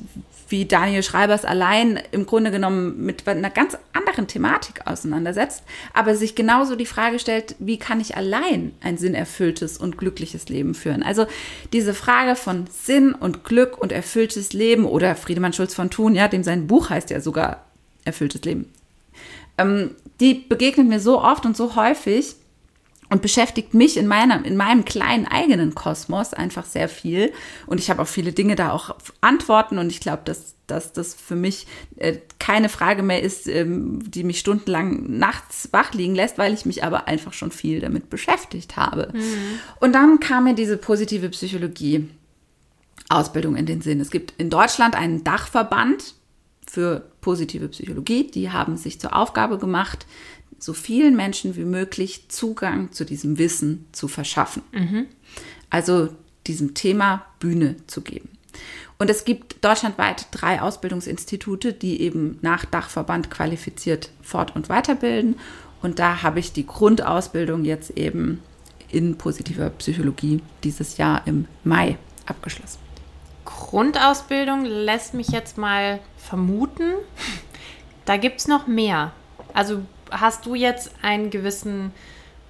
wie 0.49 0.65
Daniel 0.65 1.03
Schreibers 1.03 1.45
allein 1.45 2.01
im 2.11 2.27
Grunde 2.27 2.51
genommen 2.51 3.05
mit 3.05 3.27
einer 3.29 3.51
ganz 3.51 3.77
anderen 3.93 4.27
Thematik 4.27 4.87
auseinandersetzt, 4.87 5.63
aber 5.93 6.15
sich 6.15 6.35
genauso 6.35 6.77
die 6.77 6.87
Frage 6.87 7.19
stellt, 7.19 7.55
wie 7.59 7.79
kann 7.79 8.01
ich 8.01 8.17
allein 8.17 8.73
ein 8.81 8.99
sinnerfülltes 8.99 9.79
und 9.79 9.99
glückliches 9.99 10.49
Leben 10.49 10.75
führen? 10.75 11.03
Also 11.03 11.27
diese 11.73 11.95
Frage 11.95 12.37
von 12.37 12.67
Sinn 12.67 13.15
und 13.15 13.45
Glück 13.45 13.79
und 13.79 13.93
erfülltes 13.93 14.53
Leben 14.53 14.85
oder 14.85 15.17
Friedemann 15.17 15.53
Schulz 15.53 15.75
von 15.75 15.91
Thun, 15.91 16.15
ja, 16.15 16.29
dem 16.29 16.43
sein 16.43 16.67
Buch 16.67 16.91
heißt 16.91 17.11
ja 17.11 17.21
sogar 17.21 17.65
erfülltes 18.05 18.43
Leben. 18.43 18.73
Ähm, 19.59 19.91
die 20.21 20.35
begegnet 20.35 20.89
mir 20.89 21.01
so 21.01 21.23
oft 21.23 21.47
und 21.47 21.57
so 21.57 21.77
häufig, 21.77 22.37
und 23.11 23.23
beschäftigt 23.23 23.75
mich 23.75 23.97
in, 23.97 24.07
meiner, 24.07 24.45
in 24.45 24.57
meinem 24.57 24.85
kleinen 24.85 25.27
eigenen 25.27 25.75
Kosmos 25.75 26.35
einfach 26.35 26.65
sehr 26.65 26.89
viel. 26.89 27.33
Und 27.67 27.79
ich 27.79 27.91
habe 27.91 28.03
auf 28.03 28.09
viele 28.09 28.33
Dinge 28.33 28.57
da 28.57 28.73
auch 28.73 28.95
Antworten 29.21 29.79
und 29.79 29.91
ich 29.91 30.01
glaube, 30.01 30.23
dass, 30.25 30.55
dass 30.67 30.93
das 30.93 31.15
für 31.15 31.37
mich 31.37 31.67
äh, 31.97 32.19
keine 32.39 32.69
Frage 32.69 33.03
mehr 33.03 33.23
ist, 33.23 33.47
ähm, 33.49 34.01
die 34.11 34.25
mich 34.25 34.39
stundenlang 34.41 35.19
nachts 35.19 35.69
wach 35.73 35.93
liegen 35.93 36.15
lässt, 36.15 36.39
weil 36.39 36.53
ich 36.53 36.67
mich 36.67 36.85
aber 36.85 37.09
einfach 37.09 37.33
schon 37.33 37.51
viel 37.51 37.81
damit 37.81 38.11
beschäftigt 38.11 38.77
habe. 38.77 39.11
Mhm. 39.15 39.61
Und 39.81 39.95
dann 39.95 40.21
kam 40.21 40.45
mir 40.45 40.55
diese 40.55 40.77
positive 40.77 41.29
Psychologie. 41.31 42.09
Ausbildung 43.11 43.57
in 43.57 43.67
den 43.67 43.81
Sinn. 43.81 44.01
Es 44.01 44.11
gibt 44.11 44.35
in 44.37 44.51
Deutschland 44.51 44.95
einen 44.95 45.25
Dachverband 45.25 46.15
für 46.67 47.11
positive 47.21 47.69
Psychologie. 47.69 48.31
Die 48.31 48.51
haben 48.51 48.77
sich 48.77 49.01
zur 49.01 49.17
Aufgabe 49.17 49.59
gemacht, 49.59 50.07
so 50.59 50.73
vielen 50.73 51.17
Menschen 51.17 51.57
wie 51.57 51.65
möglich 51.65 52.29
Zugang 52.29 52.93
zu 52.93 53.05
diesem 53.05 53.39
Wissen 53.39 53.87
zu 53.93 54.09
verschaffen. 54.09 54.63
Mhm. 54.73 55.07
Also 55.71 56.09
diesem 56.47 56.75
Thema 56.75 57.25
Bühne 57.39 57.77
zu 57.87 58.01
geben. 58.01 58.31
Und 58.99 59.11
es 59.11 59.25
gibt 59.25 59.65
deutschlandweit 59.65 60.27
drei 60.33 60.61
Ausbildungsinstitute, 60.61 61.73
die 61.73 62.01
eben 62.01 62.39
nach 62.43 62.65
Dachverband 62.65 63.31
qualifiziert 63.31 64.11
fort- 64.23 64.57
und 64.57 64.69
weiterbilden. 64.69 65.37
Und 65.83 66.01
da 66.01 66.23
habe 66.23 66.41
ich 66.41 66.53
die 66.53 66.67
Grundausbildung 66.67 67.65
jetzt 67.65 67.91
eben 67.91 68.43
in 68.91 69.17
positiver 69.17 69.71
Psychologie 69.71 70.41
dieses 70.65 70.97
Jahr 70.97 71.23
im 71.27 71.47
Mai 71.63 71.99
abgeschlossen. 72.27 72.81
Grundausbildung 73.45 74.65
lässt 74.65 75.15
mich 75.15 75.29
jetzt 75.29 75.59
mal 75.59 76.01
vermuten, 76.17 76.95
da 78.05 78.17
gibt 78.17 78.41
es 78.41 78.49
noch 78.49 78.67
mehr. 78.67 79.13
Also 79.55 79.83
hast 80.11 80.47
du 80.47 80.55
jetzt 80.55 80.91
einen 81.03 81.31
gewissen 81.31 81.93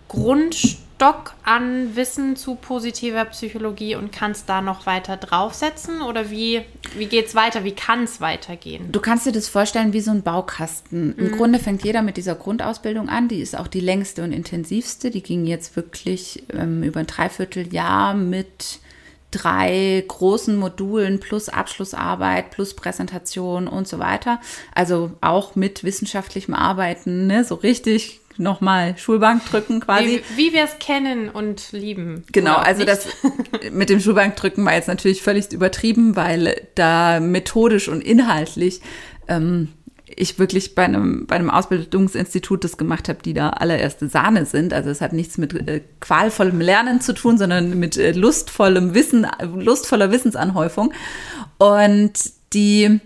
Grundstock 0.08 1.34
an 1.44 1.94
Wissen 1.94 2.34
zu 2.34 2.54
positiver 2.54 3.24
Psychologie 3.26 3.94
und 3.94 4.10
kannst 4.10 4.48
da 4.48 4.60
noch 4.62 4.86
weiter 4.86 5.16
draufsetzen? 5.16 6.00
Oder 6.00 6.30
wie, 6.30 6.62
wie 6.96 7.06
geht 7.06 7.26
es 7.26 7.34
weiter? 7.34 7.62
Wie 7.64 7.72
kann 7.72 8.04
es 8.04 8.20
weitergehen? 8.20 8.90
Du 8.90 9.00
kannst 9.00 9.26
dir 9.26 9.32
das 9.32 9.48
vorstellen 9.48 9.92
wie 9.92 10.00
so 10.00 10.10
ein 10.10 10.22
Baukasten. 10.22 11.14
Im 11.16 11.32
mhm. 11.32 11.36
Grunde 11.36 11.58
fängt 11.58 11.84
jeder 11.84 12.02
mit 12.02 12.16
dieser 12.16 12.34
Grundausbildung 12.34 13.08
an. 13.08 13.28
Die 13.28 13.40
ist 13.40 13.56
auch 13.56 13.68
die 13.68 13.80
längste 13.80 14.24
und 14.24 14.32
intensivste. 14.32 15.10
Die 15.10 15.22
ging 15.22 15.44
jetzt 15.44 15.76
wirklich 15.76 16.42
ähm, 16.52 16.82
über 16.82 17.00
ein 17.00 17.06
Dreivierteljahr 17.06 18.14
mit 18.14 18.80
drei 19.30 20.04
großen 20.06 20.56
Modulen 20.56 21.20
plus 21.20 21.48
Abschlussarbeit 21.48 22.50
plus 22.50 22.74
Präsentation 22.74 23.68
und 23.68 23.86
so 23.86 23.98
weiter. 23.98 24.40
Also 24.74 25.12
auch 25.20 25.54
mit 25.54 25.84
wissenschaftlichem 25.84 26.54
Arbeiten, 26.54 27.26
ne? 27.26 27.44
so 27.44 27.54
richtig 27.56 28.20
nochmal 28.38 28.96
Schulbank 28.96 29.44
drücken 29.46 29.80
quasi. 29.80 30.22
Wie, 30.36 30.36
wie 30.36 30.52
wir 30.52 30.64
es 30.64 30.78
kennen 30.78 31.28
und 31.28 31.72
lieben. 31.72 32.24
Genau, 32.32 32.56
also 32.56 32.84
nicht. 32.84 32.88
das 32.88 33.08
mit 33.72 33.90
dem 33.90 34.00
Schulbank 34.00 34.36
drücken 34.36 34.64
war 34.64 34.74
jetzt 34.74 34.88
natürlich 34.88 35.22
völlig 35.22 35.52
übertrieben, 35.52 36.16
weil 36.16 36.68
da 36.74 37.20
methodisch 37.20 37.88
und 37.88 38.00
inhaltlich 38.00 38.80
ähm, 39.26 39.68
ich 40.18 40.38
wirklich 40.38 40.74
bei 40.74 40.84
einem, 40.84 41.26
bei 41.26 41.36
einem 41.36 41.50
Ausbildungsinstitut 41.50 42.64
das 42.64 42.76
gemacht 42.76 43.08
habe, 43.08 43.20
die 43.22 43.34
da 43.34 43.50
allererste 43.50 44.08
Sahne 44.08 44.46
sind. 44.46 44.72
Also 44.72 44.90
es 44.90 45.00
hat 45.00 45.12
nichts 45.12 45.38
mit 45.38 45.54
äh, 45.54 45.82
qualvollem 46.00 46.60
Lernen 46.60 47.00
zu 47.00 47.12
tun, 47.12 47.38
sondern 47.38 47.78
mit 47.78 47.96
äh, 47.96 48.12
lustvollem 48.12 48.94
Wissen, 48.94 49.26
lustvoller 49.54 50.10
Wissensanhäufung. 50.10 50.92
Und 51.58 52.12
die 52.52 53.00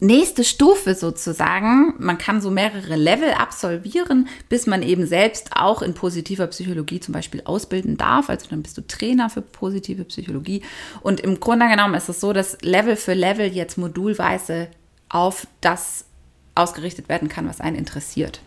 nächste 0.00 0.42
Stufe 0.42 0.94
sozusagen, 0.94 1.94
man 1.98 2.18
kann 2.18 2.40
so 2.40 2.50
mehrere 2.50 2.96
Level 2.96 3.30
absolvieren, 3.30 4.28
bis 4.48 4.66
man 4.66 4.82
eben 4.82 5.06
selbst 5.06 5.50
auch 5.54 5.82
in 5.82 5.94
positiver 5.94 6.48
Psychologie 6.48 6.98
zum 7.00 7.14
Beispiel 7.14 7.42
ausbilden 7.44 7.96
darf. 7.96 8.28
Also 8.28 8.48
dann 8.50 8.62
bist 8.62 8.76
du 8.76 8.86
Trainer 8.86 9.30
für 9.30 9.42
positive 9.42 10.04
Psychologie. 10.04 10.62
Und 11.02 11.20
im 11.20 11.38
Grunde 11.38 11.68
genommen 11.68 11.94
ist 11.94 12.08
es 12.08 12.20
so, 12.20 12.32
dass 12.32 12.58
Level 12.62 12.96
für 12.96 13.14
Level 13.14 13.46
jetzt 13.46 13.78
modulweise 13.78 14.68
auf 15.12 15.46
das 15.60 16.06
ausgerichtet 16.54 17.08
werden 17.08 17.28
kann, 17.28 17.48
was 17.48 17.60
einen 17.60 17.76
interessiert. 17.76 18.40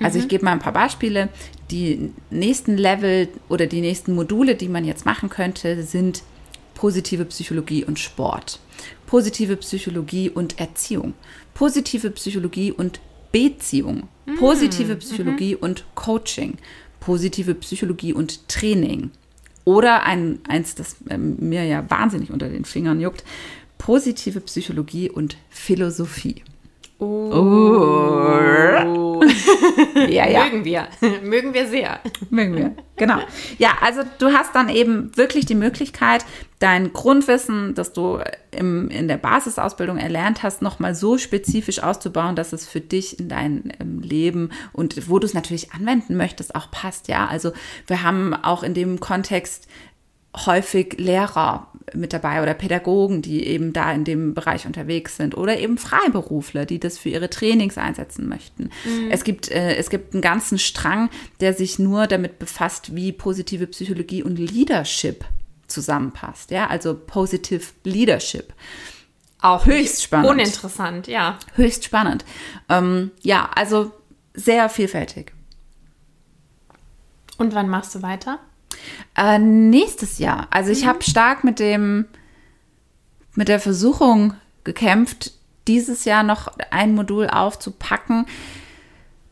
Also 0.00 0.18
mhm. 0.18 0.24
ich 0.24 0.28
gebe 0.28 0.44
mal 0.44 0.52
ein 0.52 0.58
paar 0.58 0.72
Beispiele. 0.72 1.28
Die 1.70 2.10
nächsten 2.30 2.76
Level 2.76 3.28
oder 3.48 3.66
die 3.66 3.80
nächsten 3.80 4.14
Module, 4.14 4.56
die 4.56 4.68
man 4.68 4.84
jetzt 4.84 5.06
machen 5.06 5.28
könnte, 5.28 5.82
sind 5.82 6.22
positive 6.74 7.24
Psychologie 7.26 7.84
und 7.84 7.98
Sport, 7.98 8.60
positive 9.06 9.56
Psychologie 9.56 10.30
und 10.30 10.58
Erziehung, 10.58 11.14
positive 11.54 12.10
Psychologie 12.10 12.72
und 12.72 13.00
Beziehung, 13.32 14.08
mhm. 14.26 14.36
positive 14.36 14.94
mhm. 14.94 14.98
Psychologie 14.98 15.54
mhm. 15.54 15.60
und 15.60 15.84
Coaching, 15.94 16.58
positive 17.00 17.54
Psychologie 17.54 18.12
und 18.12 18.48
Training. 18.48 19.10
Oder 19.64 20.04
ein, 20.04 20.38
eins, 20.46 20.76
das 20.76 20.96
mir 21.16 21.64
ja 21.64 21.90
wahnsinnig 21.90 22.30
unter 22.30 22.48
den 22.48 22.64
Fingern 22.64 23.00
juckt, 23.00 23.24
positive 23.78 24.40
Psychologie 24.40 25.10
und 25.10 25.36
Philosophie. 25.50 26.42
Oh. 26.98 27.30
oh. 27.34 29.22
ja, 30.08 30.28
ja. 30.28 30.44
Mögen 30.44 30.64
wir. 30.64 30.88
Mögen 31.22 31.52
wir 31.52 31.66
sehr. 31.68 32.00
Mögen 32.30 32.56
wir. 32.56 32.74
Genau. 32.96 33.18
Ja, 33.58 33.76
also 33.82 34.00
du 34.18 34.28
hast 34.28 34.54
dann 34.54 34.70
eben 34.70 35.14
wirklich 35.14 35.44
die 35.44 35.54
Möglichkeit, 35.54 36.24
dein 36.58 36.94
Grundwissen, 36.94 37.74
das 37.74 37.92
du 37.92 38.20
im, 38.50 38.88
in 38.88 39.08
der 39.08 39.18
Basisausbildung 39.18 39.98
erlernt 39.98 40.42
hast, 40.42 40.62
nochmal 40.62 40.94
so 40.94 41.18
spezifisch 41.18 41.82
auszubauen, 41.82 42.34
dass 42.34 42.54
es 42.54 42.66
für 42.66 42.80
dich 42.80 43.20
in 43.20 43.28
dein 43.28 43.74
ähm, 43.78 44.00
Leben 44.00 44.50
und 44.72 45.10
wo 45.10 45.18
du 45.18 45.26
es 45.26 45.34
natürlich 45.34 45.72
anwenden 45.72 46.16
möchtest, 46.16 46.54
auch 46.54 46.70
passt. 46.70 47.08
Ja, 47.08 47.26
also 47.26 47.52
wir 47.86 48.02
haben 48.02 48.32
auch 48.32 48.62
in 48.62 48.72
dem 48.72 49.00
Kontext 49.00 49.68
häufig 50.44 50.96
Lehrer 50.98 51.68
mit 51.94 52.12
dabei 52.12 52.42
oder 52.42 52.54
Pädagogen, 52.54 53.22
die 53.22 53.46
eben 53.46 53.72
da 53.72 53.92
in 53.92 54.04
dem 54.04 54.34
Bereich 54.34 54.66
unterwegs 54.66 55.16
sind 55.16 55.36
oder 55.36 55.58
eben 55.58 55.78
Freiberufler, 55.78 56.66
die 56.66 56.80
das 56.80 56.98
für 56.98 57.08
ihre 57.08 57.30
Trainings 57.30 57.78
einsetzen 57.78 58.28
möchten. 58.28 58.70
Mhm. 58.84 59.10
Es, 59.10 59.24
gibt, 59.24 59.50
äh, 59.50 59.76
es 59.76 59.88
gibt 59.88 60.12
einen 60.12 60.22
ganzen 60.22 60.58
Strang, 60.58 61.08
der 61.40 61.54
sich 61.54 61.78
nur 61.78 62.06
damit 62.06 62.38
befasst, 62.38 62.94
wie 62.94 63.12
positive 63.12 63.66
Psychologie 63.68 64.22
und 64.22 64.36
Leadership 64.36 65.24
zusammenpasst. 65.68 66.50
Ja, 66.50 66.66
also 66.66 66.94
Positive 66.94 67.64
Leadership. 67.84 68.52
Auch 69.40 69.66
höchst 69.66 70.02
spannend. 70.02 70.30
Uninteressant, 70.30 71.06
ja. 71.06 71.38
Höchst 71.54 71.84
spannend. 71.84 72.24
Ähm, 72.68 73.12
ja, 73.22 73.48
also 73.54 73.92
sehr 74.34 74.68
vielfältig. 74.68 75.32
Und 77.38 77.54
wann 77.54 77.68
machst 77.68 77.94
du 77.94 78.02
weiter? 78.02 78.40
Äh, 79.16 79.38
nächstes 79.38 80.18
Jahr. 80.18 80.48
Also 80.50 80.70
ich 80.70 80.84
mhm. 80.84 80.88
habe 80.88 81.02
stark 81.02 81.44
mit 81.44 81.58
dem, 81.58 82.06
mit 83.34 83.48
der 83.48 83.60
Versuchung 83.60 84.34
gekämpft, 84.64 85.32
dieses 85.68 86.04
Jahr 86.04 86.22
noch 86.22 86.52
ein 86.70 86.94
Modul 86.94 87.28
aufzupacken. 87.28 88.26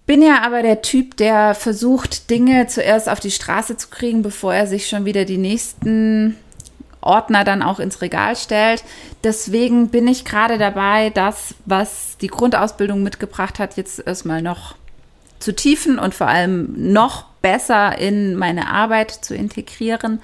Bin 0.06 0.20
ja 0.20 0.42
aber 0.42 0.62
der 0.62 0.82
Typ, 0.82 1.16
der 1.16 1.54
versucht, 1.54 2.28
Dinge 2.28 2.66
zuerst 2.66 3.08
auf 3.08 3.20
die 3.20 3.30
Straße 3.30 3.76
zu 3.76 3.88
kriegen, 3.88 4.22
bevor 4.22 4.54
er 4.54 4.66
sich 4.66 4.88
schon 4.88 5.04
wieder 5.06 5.24
die 5.24 5.38
nächsten 5.38 6.36
Ordner 7.00 7.44
dann 7.44 7.62
auch 7.62 7.78
ins 7.78 8.02
Regal 8.02 8.36
stellt. 8.36 8.84
Deswegen 9.22 9.88
bin 9.88 10.08
ich 10.08 10.24
gerade 10.24 10.58
dabei, 10.58 11.10
das, 11.10 11.54
was 11.64 12.16
die 12.20 12.28
Grundausbildung 12.28 13.02
mitgebracht 13.02 13.58
hat, 13.58 13.76
jetzt 13.76 14.06
erstmal 14.06 14.42
noch 14.42 14.74
zu 15.38 15.54
tiefen 15.54 15.98
und 15.98 16.14
vor 16.14 16.26
allem 16.26 16.92
noch 16.92 17.26
besser 17.44 17.98
in 17.98 18.36
meine 18.36 18.70
Arbeit 18.70 19.10
zu 19.10 19.34
integrieren. 19.34 20.22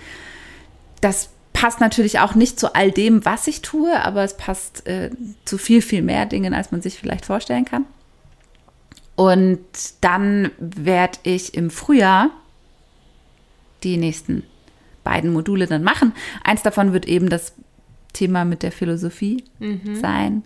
Das 1.02 1.28
passt 1.52 1.78
natürlich 1.78 2.18
auch 2.18 2.34
nicht 2.34 2.58
zu 2.58 2.74
all 2.74 2.90
dem, 2.90 3.26
was 3.26 3.46
ich 3.46 3.60
tue, 3.60 4.02
aber 4.02 4.24
es 4.24 4.38
passt 4.38 4.86
äh, 4.86 5.10
zu 5.44 5.58
viel, 5.58 5.82
viel 5.82 6.00
mehr 6.00 6.24
Dingen, 6.24 6.54
als 6.54 6.72
man 6.72 6.80
sich 6.80 6.98
vielleicht 6.98 7.26
vorstellen 7.26 7.66
kann. 7.66 7.84
Und 9.16 9.60
dann 10.00 10.50
werde 10.58 11.18
ich 11.24 11.52
im 11.52 11.68
Frühjahr 11.68 12.30
die 13.82 13.98
nächsten 13.98 14.44
beiden 15.04 15.30
Module 15.30 15.66
dann 15.66 15.84
machen. 15.84 16.14
Eins 16.42 16.62
davon 16.62 16.94
wird 16.94 17.06
eben 17.06 17.28
das 17.28 17.52
Thema 18.14 18.46
mit 18.46 18.62
der 18.62 18.72
Philosophie 18.72 19.44
mhm. 19.58 19.94
sein. 20.00 20.44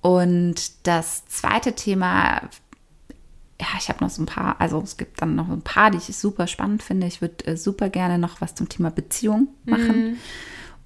Und 0.00 0.86
das 0.86 1.26
zweite 1.26 1.74
Thema 1.74 2.48
ja, 3.60 3.66
ich 3.78 3.88
habe 3.88 4.04
noch 4.04 4.10
so 4.10 4.22
ein 4.22 4.26
paar, 4.26 4.60
also 4.60 4.80
es 4.80 4.96
gibt 4.96 5.20
dann 5.20 5.34
noch 5.34 5.48
ein 5.48 5.62
paar, 5.62 5.90
die 5.90 5.98
ich 5.98 6.16
super 6.16 6.46
spannend 6.46 6.82
finde. 6.82 7.06
Ich 7.06 7.20
würde 7.20 7.46
äh, 7.46 7.56
super 7.56 7.88
gerne 7.88 8.18
noch 8.18 8.40
was 8.40 8.54
zum 8.54 8.68
Thema 8.68 8.90
Beziehung 8.90 9.48
machen. 9.64 10.10
Mhm. 10.10 10.16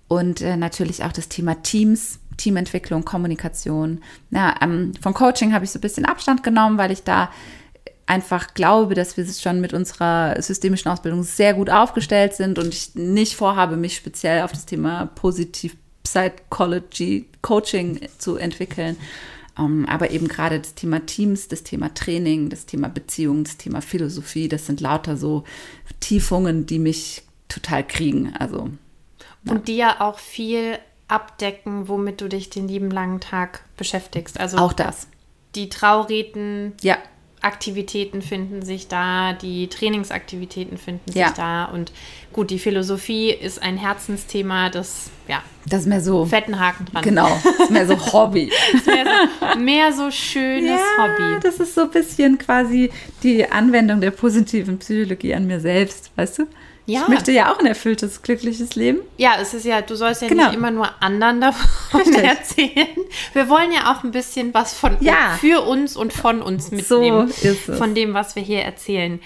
Und 0.08 0.40
äh, 0.40 0.56
natürlich 0.56 1.04
auch 1.04 1.12
das 1.12 1.28
Thema 1.28 1.62
Teams, 1.62 2.18
Teamentwicklung, 2.38 3.04
Kommunikation. 3.04 4.00
Ja, 4.30 4.54
ähm, 4.62 4.92
von 5.00 5.12
Coaching 5.12 5.52
habe 5.52 5.64
ich 5.64 5.70
so 5.70 5.78
ein 5.78 5.82
bisschen 5.82 6.06
Abstand 6.06 6.42
genommen, 6.42 6.78
weil 6.78 6.90
ich 6.90 7.02
da 7.02 7.30
einfach 8.06 8.54
glaube, 8.54 8.94
dass 8.94 9.16
wir 9.16 9.26
schon 9.26 9.60
mit 9.60 9.72
unserer 9.72 10.40
systemischen 10.40 10.90
Ausbildung 10.90 11.22
sehr 11.22 11.54
gut 11.54 11.70
aufgestellt 11.70 12.34
sind 12.34 12.58
und 12.58 12.74
ich 12.74 12.94
nicht 12.94 13.36
vorhabe, 13.36 13.76
mich 13.76 13.96
speziell 13.96 14.42
auf 14.42 14.52
das 14.52 14.66
Thema 14.66 15.06
Positiv 15.14 15.76
Psychology 16.02 17.28
Coaching 17.42 18.00
zu 18.18 18.36
entwickeln. 18.36 18.96
Ähm, 19.58 19.86
aber 19.86 20.10
eben 20.10 20.28
gerade 20.28 20.58
das 20.58 20.74
Thema 20.74 21.04
Teams, 21.04 21.48
das 21.48 21.62
Thema 21.62 21.92
Training, 21.94 22.48
das 22.48 22.66
Thema 22.66 22.88
Beziehung, 22.88 23.44
das 23.44 23.56
Thema 23.56 23.82
Philosophie, 23.82 24.48
das 24.48 24.66
sind 24.66 24.80
lauter 24.80 25.16
so 25.16 25.44
Tiefungen, 26.00 26.66
die 26.66 26.78
mich 26.78 27.22
total 27.48 27.86
kriegen. 27.86 28.34
Also 28.38 28.70
ja. 29.44 29.52
und 29.52 29.68
die 29.68 29.76
ja 29.76 30.00
auch 30.00 30.18
viel 30.18 30.78
abdecken, 31.08 31.88
womit 31.88 32.20
du 32.20 32.28
dich 32.28 32.48
den 32.48 32.68
lieben 32.68 32.90
langen 32.90 33.20
Tag 33.20 33.64
beschäftigst. 33.76 34.40
Also 34.40 34.56
auch 34.56 34.72
das. 34.72 35.08
Die 35.54 35.68
Trauriten, 35.68 36.72
ja. 36.80 36.96
Aktivitäten 37.42 38.22
finden 38.22 38.62
sich 38.62 38.88
da, 38.88 39.32
die 39.32 39.68
Trainingsaktivitäten 39.68 40.78
finden 40.78 41.12
ja. 41.12 41.26
sich 41.28 41.36
da 41.36 41.64
und 41.66 41.92
gut, 42.32 42.50
die 42.50 42.58
Philosophie 42.58 43.30
ist 43.30 43.62
ein 43.62 43.76
Herzensthema, 43.76 44.70
das 44.70 45.10
ja, 45.28 45.42
das 45.66 45.82
ist 45.82 45.86
mehr 45.86 46.00
so 46.00 46.24
fetten 46.24 46.58
Haken 46.58 46.86
dran. 46.86 47.02
Genau, 47.02 47.28
das 47.44 47.60
ist 47.60 47.70
mehr 47.70 47.86
so 47.86 48.12
Hobby. 48.12 48.50
mehr, 48.86 49.28
so, 49.54 49.58
mehr 49.58 49.92
so 49.92 50.10
schönes 50.10 50.80
ja, 50.80 51.02
Hobby. 51.04 51.40
Das 51.42 51.60
ist 51.60 51.74
so 51.74 51.82
ein 51.82 51.90
bisschen 51.90 52.38
quasi 52.38 52.90
die 53.22 53.48
Anwendung 53.50 54.00
der 54.00 54.10
positiven 54.10 54.78
Psychologie 54.78 55.34
an 55.34 55.46
mir 55.46 55.60
selbst, 55.60 56.10
weißt 56.16 56.40
du? 56.40 56.46
Ja. 56.86 57.02
Ich 57.02 57.08
möchte 57.08 57.32
ja 57.32 57.52
auch 57.52 57.58
ein 57.58 57.66
erfülltes, 57.66 58.22
glückliches 58.22 58.74
Leben. 58.74 59.00
Ja, 59.16 59.36
es 59.40 59.54
ist 59.54 59.64
ja, 59.64 59.82
du 59.82 59.94
sollst 59.94 60.22
ja 60.22 60.28
genau. 60.28 60.46
nicht 60.46 60.54
immer 60.54 60.70
nur 60.70 60.90
anderen 61.00 61.40
davon 61.40 62.00
Richtig. 62.00 62.24
erzählen. 62.24 62.88
Wir 63.32 63.48
wollen 63.48 63.72
ja 63.72 63.92
auch 63.92 64.02
ein 64.02 64.10
bisschen 64.10 64.52
was 64.52 64.74
von 64.74 64.96
ja. 65.00 65.36
für 65.40 65.62
uns 65.62 65.96
und 65.96 66.12
von 66.12 66.42
uns 66.42 66.70
mitnehmen. 66.70 67.28
So 67.28 67.48
ist 67.48 67.68
es. 67.68 67.78
Von 67.78 67.94
dem, 67.94 68.14
was 68.14 68.34
wir 68.34 68.42
hier 68.42 68.62
erzählen. 68.62 69.20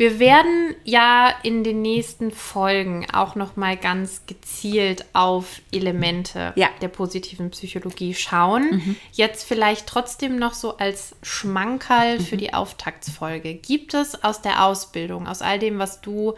Wir 0.00 0.18
werden 0.18 0.74
ja 0.82 1.30
in 1.42 1.62
den 1.62 1.82
nächsten 1.82 2.30
Folgen 2.30 3.06
auch 3.12 3.34
noch 3.34 3.56
mal 3.56 3.76
ganz 3.76 4.22
gezielt 4.26 5.04
auf 5.12 5.60
Elemente 5.72 6.54
ja. 6.56 6.70
der 6.80 6.88
positiven 6.88 7.50
Psychologie 7.50 8.14
schauen. 8.14 8.70
Mhm. 8.70 8.96
Jetzt 9.12 9.46
vielleicht 9.46 9.86
trotzdem 9.86 10.38
noch 10.38 10.54
so 10.54 10.78
als 10.78 11.16
Schmankerl 11.22 12.18
mhm. 12.18 12.24
für 12.24 12.38
die 12.38 12.54
Auftaktsfolge. 12.54 13.52
Gibt 13.52 13.92
es 13.92 14.24
aus 14.24 14.40
der 14.40 14.64
Ausbildung, 14.64 15.26
aus 15.26 15.42
all 15.42 15.58
dem, 15.58 15.78
was 15.78 16.00
du 16.00 16.34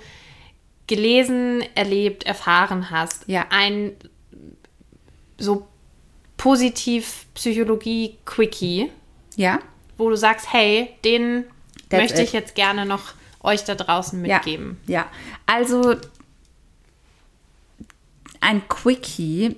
gelesen, 0.94 1.64
erlebt, 1.74 2.24
erfahren 2.24 2.90
hast, 2.90 3.24
ja. 3.26 3.46
ein 3.48 3.92
so 5.38 5.66
positiv 6.36 7.24
Psychologie-Quickie, 7.32 8.90
ja. 9.36 9.58
wo 9.96 10.10
du 10.10 10.16
sagst, 10.16 10.52
hey, 10.52 10.90
den 11.02 11.44
That's 11.88 12.02
möchte 12.02 12.20
it. 12.20 12.28
ich 12.28 12.32
jetzt 12.34 12.54
gerne 12.54 12.84
noch 12.84 13.14
euch 13.42 13.64
da 13.64 13.74
draußen 13.74 14.20
mitgeben. 14.20 14.78
Ja, 14.86 15.00
ja. 15.00 15.06
also 15.46 15.96
ein 18.40 18.68
Quickie 18.68 19.56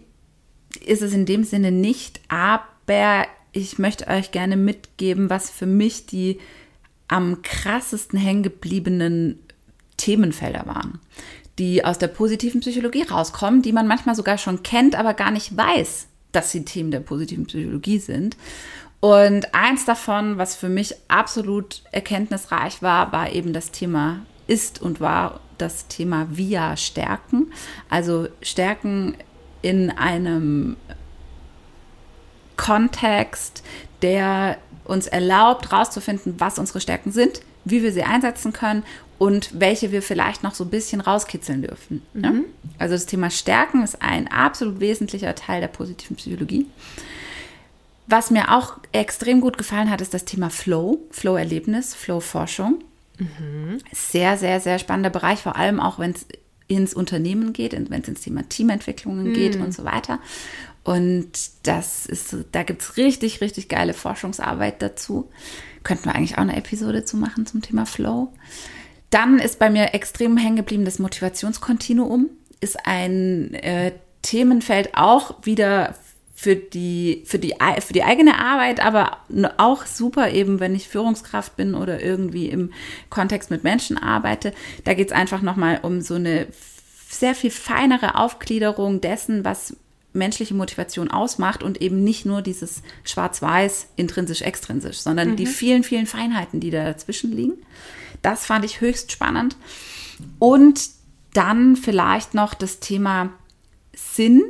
ist 0.87 1.03
es 1.03 1.13
in 1.15 1.27
dem 1.27 1.43
Sinne 1.43 1.73
nicht, 1.73 2.21
aber 2.29 3.27
ich 3.51 3.81
möchte 3.81 4.07
euch 4.07 4.31
gerne 4.31 4.57
mitgeben, 4.57 5.31
was 5.31 5.51
für 5.51 5.67
mich 5.67 6.07
die 6.07 6.39
am 7.09 7.43
krassesten 7.43 8.19
hängen 8.21 8.45
gebliebenen 8.45 9.44
Themenfelder 10.05 10.67
waren, 10.67 11.01
die 11.59 11.85
aus 11.85 11.99
der 11.99 12.09
positiven 12.09 12.61
Psychologie 12.61 13.05
rauskommen, 13.05 13.63
die 13.63 13.73
man 13.73 13.87
manchmal 13.87 14.15
sogar 14.15 14.37
schon 14.37 14.63
kennt, 14.63 14.95
aber 14.95 15.15
gar 15.15 15.31
nicht 15.31 15.57
weiß, 15.57 16.07
dass 16.33 16.51
sie 16.51 16.65
Themen 16.65 16.91
der 16.91 17.01
positiven 17.01 17.47
Psychologie 17.47 17.99
sind. 17.99 18.37
Und 19.01 19.55
eins 19.55 19.85
davon, 19.85 20.37
was 20.37 20.57
für 20.57 20.69
mich 20.69 20.95
absolut 21.09 21.83
erkenntnisreich 21.91 22.83
war, 22.83 23.13
war 23.13 23.33
eben 23.33 23.53
das 23.53 23.71
Thema 23.71 24.21
ist 24.47 24.81
und 24.83 25.01
war 25.01 25.41
das 25.57 25.89
Thema 25.89 26.27
via 26.31 26.77
Stärken. 26.77 27.53
Also 27.89 28.29
Stärken 28.43 29.17
in 29.63 29.91
einem 29.91 30.77
Kontext, 32.57 33.63
der 34.03 34.59
uns 34.85 35.07
erlaubt, 35.07 35.71
herauszufinden, 35.71 36.35
was 36.39 36.59
unsere 36.59 36.81
Stärken 36.81 37.11
sind, 37.11 37.41
wie 37.65 37.83
wir 37.83 37.93
sie 37.93 38.03
einsetzen 38.03 38.53
können 38.53 38.85
und 39.19 39.51
welche 39.61 39.93
wir 39.93 40.03
vielleicht 40.03 40.43
noch 40.43 40.55
so 40.55 40.65
ein 40.65 40.71
bisschen 40.71 41.01
rauskitzeln 41.01 41.63
dürfen. 41.63 42.03
Mhm. 42.15 42.45
Also 42.79 42.95
das 42.95 43.07
Thema 43.07 43.31
Stärken 43.31 43.83
ist 43.83 44.03
ein 44.03 44.29
absolut 44.29 44.81
wesentlicher 44.81 45.35
Teil 45.35 45.61
der 45.61 45.69
positiven 45.69 46.17
Psychologie. 46.17 46.67
Was 48.07 48.31
mir 48.31 48.55
auch 48.55 48.79
extrem 48.93 49.41
gut 49.41 49.57
gefallen 49.57 49.91
hat, 49.91 50.01
ist 50.01 50.13
das 50.13 50.25
Thema 50.25 50.51
Flow, 50.51 50.99
Flow-Erlebnis, 51.11 51.95
Flow-Forschung. 51.95 52.83
Mhm. 53.19 53.79
Sehr, 53.93 54.37
sehr, 54.37 54.61
sehr 54.61 54.79
spannender 54.79 55.11
Bereich, 55.11 55.41
vor 55.41 55.57
allem 55.57 55.81
auch 55.81 55.99
wenn 55.99 56.11
es 56.11 56.27
ins 56.67 56.95
Unternehmen 56.95 57.53
geht, 57.53 57.73
wenn 57.73 58.03
es 58.03 58.09
ins 58.09 58.23
Thema 58.23 58.49
Teamentwicklungen 58.49 59.29
mhm. 59.29 59.35
geht 59.35 59.57
und 59.57 59.73
so 59.73 59.85
weiter. 59.85 60.19
Und 60.83 61.31
das 61.63 62.05
ist, 62.05 62.37
da 62.53 62.63
gibt 62.63 62.83
es 62.83 62.97
richtig, 62.97 63.41
richtig 63.41 63.69
geile 63.69 63.95
Forschungsarbeit 63.95 64.83
dazu. 64.83 65.31
Könnten 65.83 66.07
wir 66.07 66.15
eigentlich 66.15 66.35
auch 66.35 66.43
eine 66.43 66.57
Episode 66.57 67.05
zu 67.05 67.17
machen 67.17 67.47
zum 67.47 67.63
Thema 67.63 67.87
Flow. 67.87 68.33
Dann 69.15 69.39
ist 69.39 69.61
bei 69.61 69.71
mir 69.71 69.95
extrem 69.95 70.37
hängen 70.37 70.57
geblieben 70.57 70.85
das 70.85 70.99
Motivationskontinuum. 70.99 72.31
Ist 72.61 72.85
ein 72.85 73.55
äh, 73.55 73.93
Themenfeld 74.23 74.97
auch 74.97 75.37
wieder 75.45 75.95
für 76.35 76.57
die, 76.57 77.23
für, 77.25 77.39
die, 77.39 77.55
für 77.79 77.93
die 77.93 78.03
eigene 78.03 78.41
Arbeit, 78.41 78.85
aber 78.85 79.19
auch 79.57 79.87
super 79.87 80.33
eben, 80.33 80.59
wenn 80.59 80.75
ich 80.75 80.89
Führungskraft 80.89 81.55
bin 81.55 81.77
oder 81.77 82.03
irgendwie 82.03 82.49
im 82.49 82.73
Kontext 83.09 83.53
mit 83.53 83.63
Menschen 83.63 83.99
arbeite. 83.99 84.53
Da 84.83 84.95
geht 84.95 85.13
es 85.13 85.13
einfach 85.13 85.43
nochmal 85.43 85.79
um 85.83 86.01
so 86.01 86.15
eine 86.15 86.49
sehr 87.09 87.37
viel 87.37 87.53
feinere 87.53 88.17
Aufgliederung 88.17 89.01
dessen, 89.01 89.45
was 89.45 89.77
menschliche 90.13 90.55
Motivation 90.55 91.09
ausmacht 91.09 91.63
und 91.63 91.81
eben 91.81 92.03
nicht 92.03 92.27
nur 92.27 92.43
dieses 92.43 92.83
Schwarz-Weiß, 93.05 93.91
intrinsisch, 93.95 94.43
extrinsisch, 94.43 94.99
sondern 94.99 95.31
mhm. 95.31 95.37
die 95.37 95.47
vielen, 95.47 95.85
vielen 95.85 96.07
Feinheiten, 96.07 96.59
die 96.59 96.71
da 96.71 96.83
dazwischen 96.83 97.31
liegen. 97.31 97.59
Das 98.25 98.47
fand 98.47 98.65
ich 98.65 98.81
höchst 98.81 99.13
spannend. 99.13 99.57
Und 100.39 100.89
dann 101.35 101.77
vielleicht 101.77 102.33
noch 102.33 102.55
das 102.55 102.81
Thema 102.81 103.31
Sinn. 103.95 104.43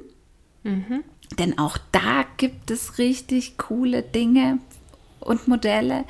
Mhm. 0.62 1.02
Denn 1.38 1.58
auch 1.58 1.76
da 1.90 2.24
gibt 2.36 2.70
es 2.70 2.98
richtig 2.98 3.58
coole 3.58 4.02
Dinge 4.02 4.58
und 5.18 5.48
Modelle, 5.48 6.04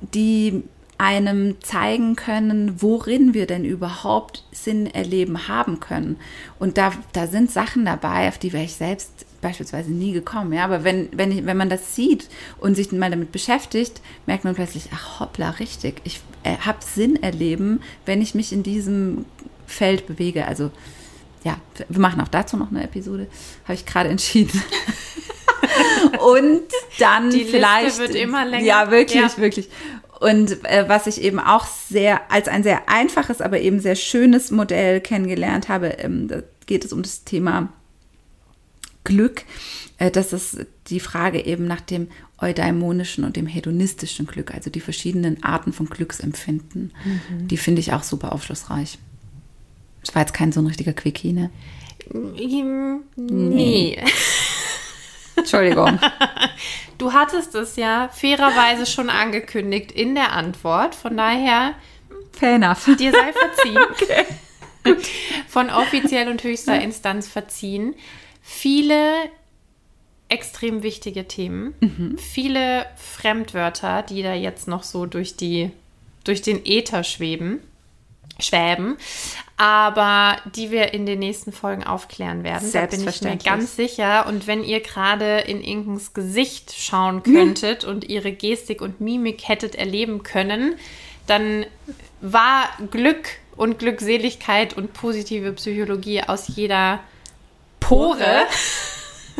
die 0.00 0.64
einem 0.98 1.60
zeigen 1.62 2.16
können, 2.16 2.82
worin 2.82 3.32
wir 3.32 3.46
denn 3.46 3.64
überhaupt 3.64 4.44
Sinn 4.50 4.86
erleben 4.86 5.46
haben 5.46 5.78
können. 5.78 6.16
Und 6.58 6.76
da, 6.76 6.92
da 7.12 7.28
sind 7.28 7.50
Sachen 7.52 7.84
dabei, 7.84 8.28
auf 8.28 8.38
die 8.38 8.52
wäre 8.52 8.64
ich 8.64 8.74
selbst 8.74 9.24
beispielsweise 9.40 9.92
nie 9.92 10.12
gekommen. 10.12 10.52
Ja, 10.52 10.64
aber 10.64 10.82
wenn, 10.82 11.08
wenn, 11.12 11.30
ich, 11.30 11.46
wenn 11.46 11.56
man 11.56 11.70
das 11.70 11.94
sieht 11.94 12.28
und 12.58 12.74
sich 12.74 12.90
mal 12.90 13.10
damit 13.10 13.30
beschäftigt, 13.30 14.00
merkt 14.26 14.42
man 14.42 14.56
plötzlich, 14.56 14.88
ach 14.92 15.20
hoppla, 15.20 15.50
richtig, 15.50 16.00
ich 16.02 16.20
äh, 16.42 16.56
habe 16.58 16.78
Sinn 16.84 17.22
erleben, 17.22 17.80
wenn 18.04 18.20
ich 18.20 18.34
mich 18.34 18.52
in 18.52 18.64
diesem 18.64 19.24
Feld 19.66 20.08
bewege. 20.08 20.46
Also 20.46 20.72
ja, 21.44 21.58
wir 21.88 22.00
machen 22.00 22.20
auch 22.20 22.28
dazu 22.28 22.56
noch 22.56 22.70
eine 22.70 22.82
Episode, 22.82 23.28
habe 23.64 23.74
ich 23.74 23.86
gerade 23.86 24.08
entschieden. 24.08 24.60
und 26.20 26.62
dann 26.98 27.30
Die 27.30 27.44
vielleicht. 27.44 27.98
Liste 27.98 28.00
wird 28.00 28.14
immer 28.16 28.44
länger. 28.44 28.64
Ja, 28.64 28.90
wirklich, 28.90 29.22
ja. 29.22 29.36
wirklich. 29.36 29.68
Und 30.20 30.64
äh, 30.64 30.88
was 30.88 31.06
ich 31.06 31.22
eben 31.22 31.38
auch 31.38 31.66
sehr 31.66 32.30
als 32.30 32.48
ein 32.48 32.62
sehr 32.62 32.88
einfaches, 32.88 33.40
aber 33.40 33.60
eben 33.60 33.80
sehr 33.80 33.94
schönes 33.94 34.50
Modell 34.50 35.00
kennengelernt 35.00 35.68
habe, 35.68 35.88
ähm, 35.98 36.28
da 36.28 36.42
geht 36.66 36.84
es 36.84 36.92
um 36.92 37.02
das 37.02 37.24
Thema 37.24 37.72
Glück. 39.04 39.44
Äh, 39.98 40.10
das 40.10 40.32
ist 40.32 40.66
die 40.88 41.00
Frage 41.00 41.44
eben 41.44 41.66
nach 41.66 41.80
dem 41.80 42.08
eudaimonischen 42.40 43.24
und 43.24 43.36
dem 43.36 43.46
hedonistischen 43.46 44.26
Glück, 44.26 44.54
also 44.54 44.70
die 44.70 44.80
verschiedenen 44.80 45.42
Arten 45.42 45.72
von 45.72 45.86
Glücksempfinden. 45.86 46.92
Mhm. 47.04 47.48
Die 47.48 47.56
finde 47.56 47.80
ich 47.80 47.92
auch 47.92 48.02
super 48.02 48.32
aufschlussreich. 48.32 48.98
Das 50.04 50.14
war 50.14 50.22
jetzt 50.22 50.34
kein 50.34 50.52
so 50.52 50.60
ein 50.60 50.66
richtiger 50.66 50.92
Quickie, 50.92 51.32
ne? 51.32 51.50
Nee. 52.12 52.62
nee. 53.16 54.04
Entschuldigung. 55.52 55.98
Du 56.98 57.12
hattest 57.12 57.54
es 57.54 57.76
ja 57.76 58.08
fairerweise 58.12 58.84
schon 58.84 59.08
angekündigt 59.08 59.92
in 59.92 60.16
der 60.16 60.32
Antwort. 60.32 60.96
Von 60.96 61.16
daher. 61.16 61.74
Fair 62.32 62.56
enough. 62.56 62.86
Dir 62.98 63.12
sei 63.12 63.32
verziehen. 63.32 63.78
okay. 63.92 64.96
Von 65.46 65.70
offiziell 65.70 66.28
und 66.28 66.42
höchster 66.42 66.80
Instanz 66.80 67.28
verziehen. 67.28 67.94
Viele 68.42 69.30
extrem 70.28 70.82
wichtige 70.82 71.26
Themen, 71.26 71.74
mhm. 71.80 72.18
viele 72.18 72.86
Fremdwörter, 72.96 74.02
die 74.02 74.22
da 74.22 74.34
jetzt 74.34 74.68
noch 74.68 74.82
so 74.82 75.06
durch, 75.06 75.36
die, 75.36 75.70
durch 76.24 76.42
den 76.42 76.64
Äther 76.64 77.04
schweben. 77.04 77.60
Schwäben, 78.40 78.96
aber 79.56 80.36
die 80.54 80.70
wir 80.70 80.94
in 80.94 81.06
den 81.06 81.18
nächsten 81.18 81.52
Folgen 81.52 81.82
aufklären 81.84 82.44
werden. 82.44 82.70
Da 82.72 82.86
bin 82.86 83.06
ich 83.08 83.22
mir 83.22 83.36
ganz 83.36 83.74
sicher. 83.74 84.26
Und 84.26 84.46
wenn 84.46 84.62
ihr 84.62 84.80
gerade 84.80 85.38
in 85.38 85.60
Inkens 85.60 86.14
Gesicht 86.14 86.72
schauen 86.76 87.22
könntet 87.22 87.84
und 87.84 88.08
ihre 88.08 88.32
Gestik 88.32 88.80
und 88.80 89.00
Mimik 89.00 89.48
hättet 89.48 89.74
erleben 89.74 90.22
können, 90.22 90.76
dann 91.26 91.66
war 92.20 92.68
Glück 92.90 93.28
und 93.56 93.78
Glückseligkeit 93.78 94.76
und 94.76 94.92
positive 94.92 95.52
Psychologie 95.52 96.22
aus 96.22 96.48
jeder 96.48 97.00
Pore, 97.80 98.46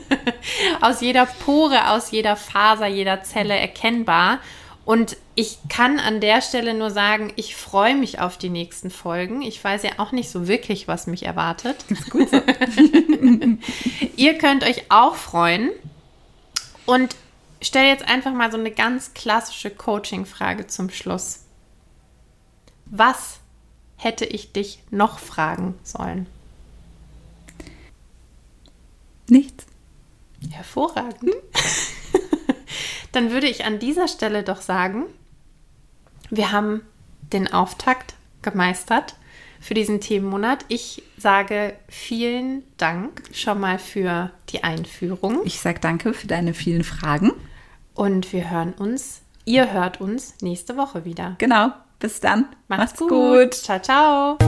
aus 0.80 1.00
jeder 1.00 1.26
Pore, 1.26 1.90
aus 1.90 2.10
jeder 2.10 2.36
Faser, 2.36 2.86
jeder 2.86 3.22
Zelle 3.22 3.54
erkennbar. 3.56 4.40
Und 4.88 5.18
ich 5.34 5.58
kann 5.68 5.98
an 5.98 6.18
der 6.18 6.40
Stelle 6.40 6.72
nur 6.72 6.90
sagen, 6.90 7.30
ich 7.36 7.56
freue 7.56 7.94
mich 7.94 8.20
auf 8.20 8.38
die 8.38 8.48
nächsten 8.48 8.90
Folgen. 8.90 9.42
Ich 9.42 9.62
weiß 9.62 9.82
ja 9.82 9.90
auch 9.98 10.12
nicht 10.12 10.30
so 10.30 10.48
wirklich, 10.48 10.88
was 10.88 11.06
mich 11.06 11.26
erwartet. 11.26 11.84
Gut 12.08 12.30
so. 12.30 12.40
Ihr 14.16 14.38
könnt 14.38 14.64
euch 14.64 14.90
auch 14.90 15.14
freuen. 15.14 15.72
Und 16.86 17.16
stell 17.60 17.84
jetzt 17.84 18.08
einfach 18.08 18.32
mal 18.32 18.50
so 18.50 18.56
eine 18.56 18.70
ganz 18.70 19.12
klassische 19.12 19.68
Coaching-Frage 19.68 20.68
zum 20.68 20.88
Schluss. 20.88 21.40
Was 22.86 23.40
hätte 23.98 24.24
ich 24.24 24.52
dich 24.52 24.78
noch 24.90 25.18
fragen 25.18 25.78
sollen? 25.82 26.26
Nichts. 29.28 29.66
Hervorragend. 30.50 31.34
Dann 33.18 33.32
würde 33.32 33.48
ich 33.48 33.64
an 33.64 33.80
dieser 33.80 34.06
Stelle 34.06 34.44
doch 34.44 34.60
sagen, 34.60 35.06
wir 36.30 36.52
haben 36.52 36.82
den 37.32 37.52
Auftakt 37.52 38.14
gemeistert 38.42 39.16
für 39.58 39.74
diesen 39.74 40.00
Themenmonat. 40.00 40.64
Ich 40.68 41.02
sage 41.16 41.74
vielen 41.88 42.62
Dank 42.76 43.22
schon 43.32 43.58
mal 43.58 43.80
für 43.80 44.30
die 44.50 44.62
Einführung 44.62 45.40
Ich 45.44 45.58
sage 45.58 45.80
danke 45.80 46.14
für 46.14 46.28
deine 46.28 46.54
vielen 46.54 46.84
Fragen. 46.84 47.32
und 47.94 48.32
wir 48.32 48.52
hören 48.52 48.72
uns, 48.74 49.22
ihr 49.44 49.72
hört 49.72 50.00
uns 50.00 50.34
nächste 50.40 50.76
Woche 50.76 51.04
wieder. 51.04 51.34
Genau. 51.38 51.72
Bis 51.98 52.20
dann. 52.20 52.46
Macht's, 52.68 53.00
gut. 53.00 53.52
Ciao, 53.52 53.82
ciao. 53.82 54.38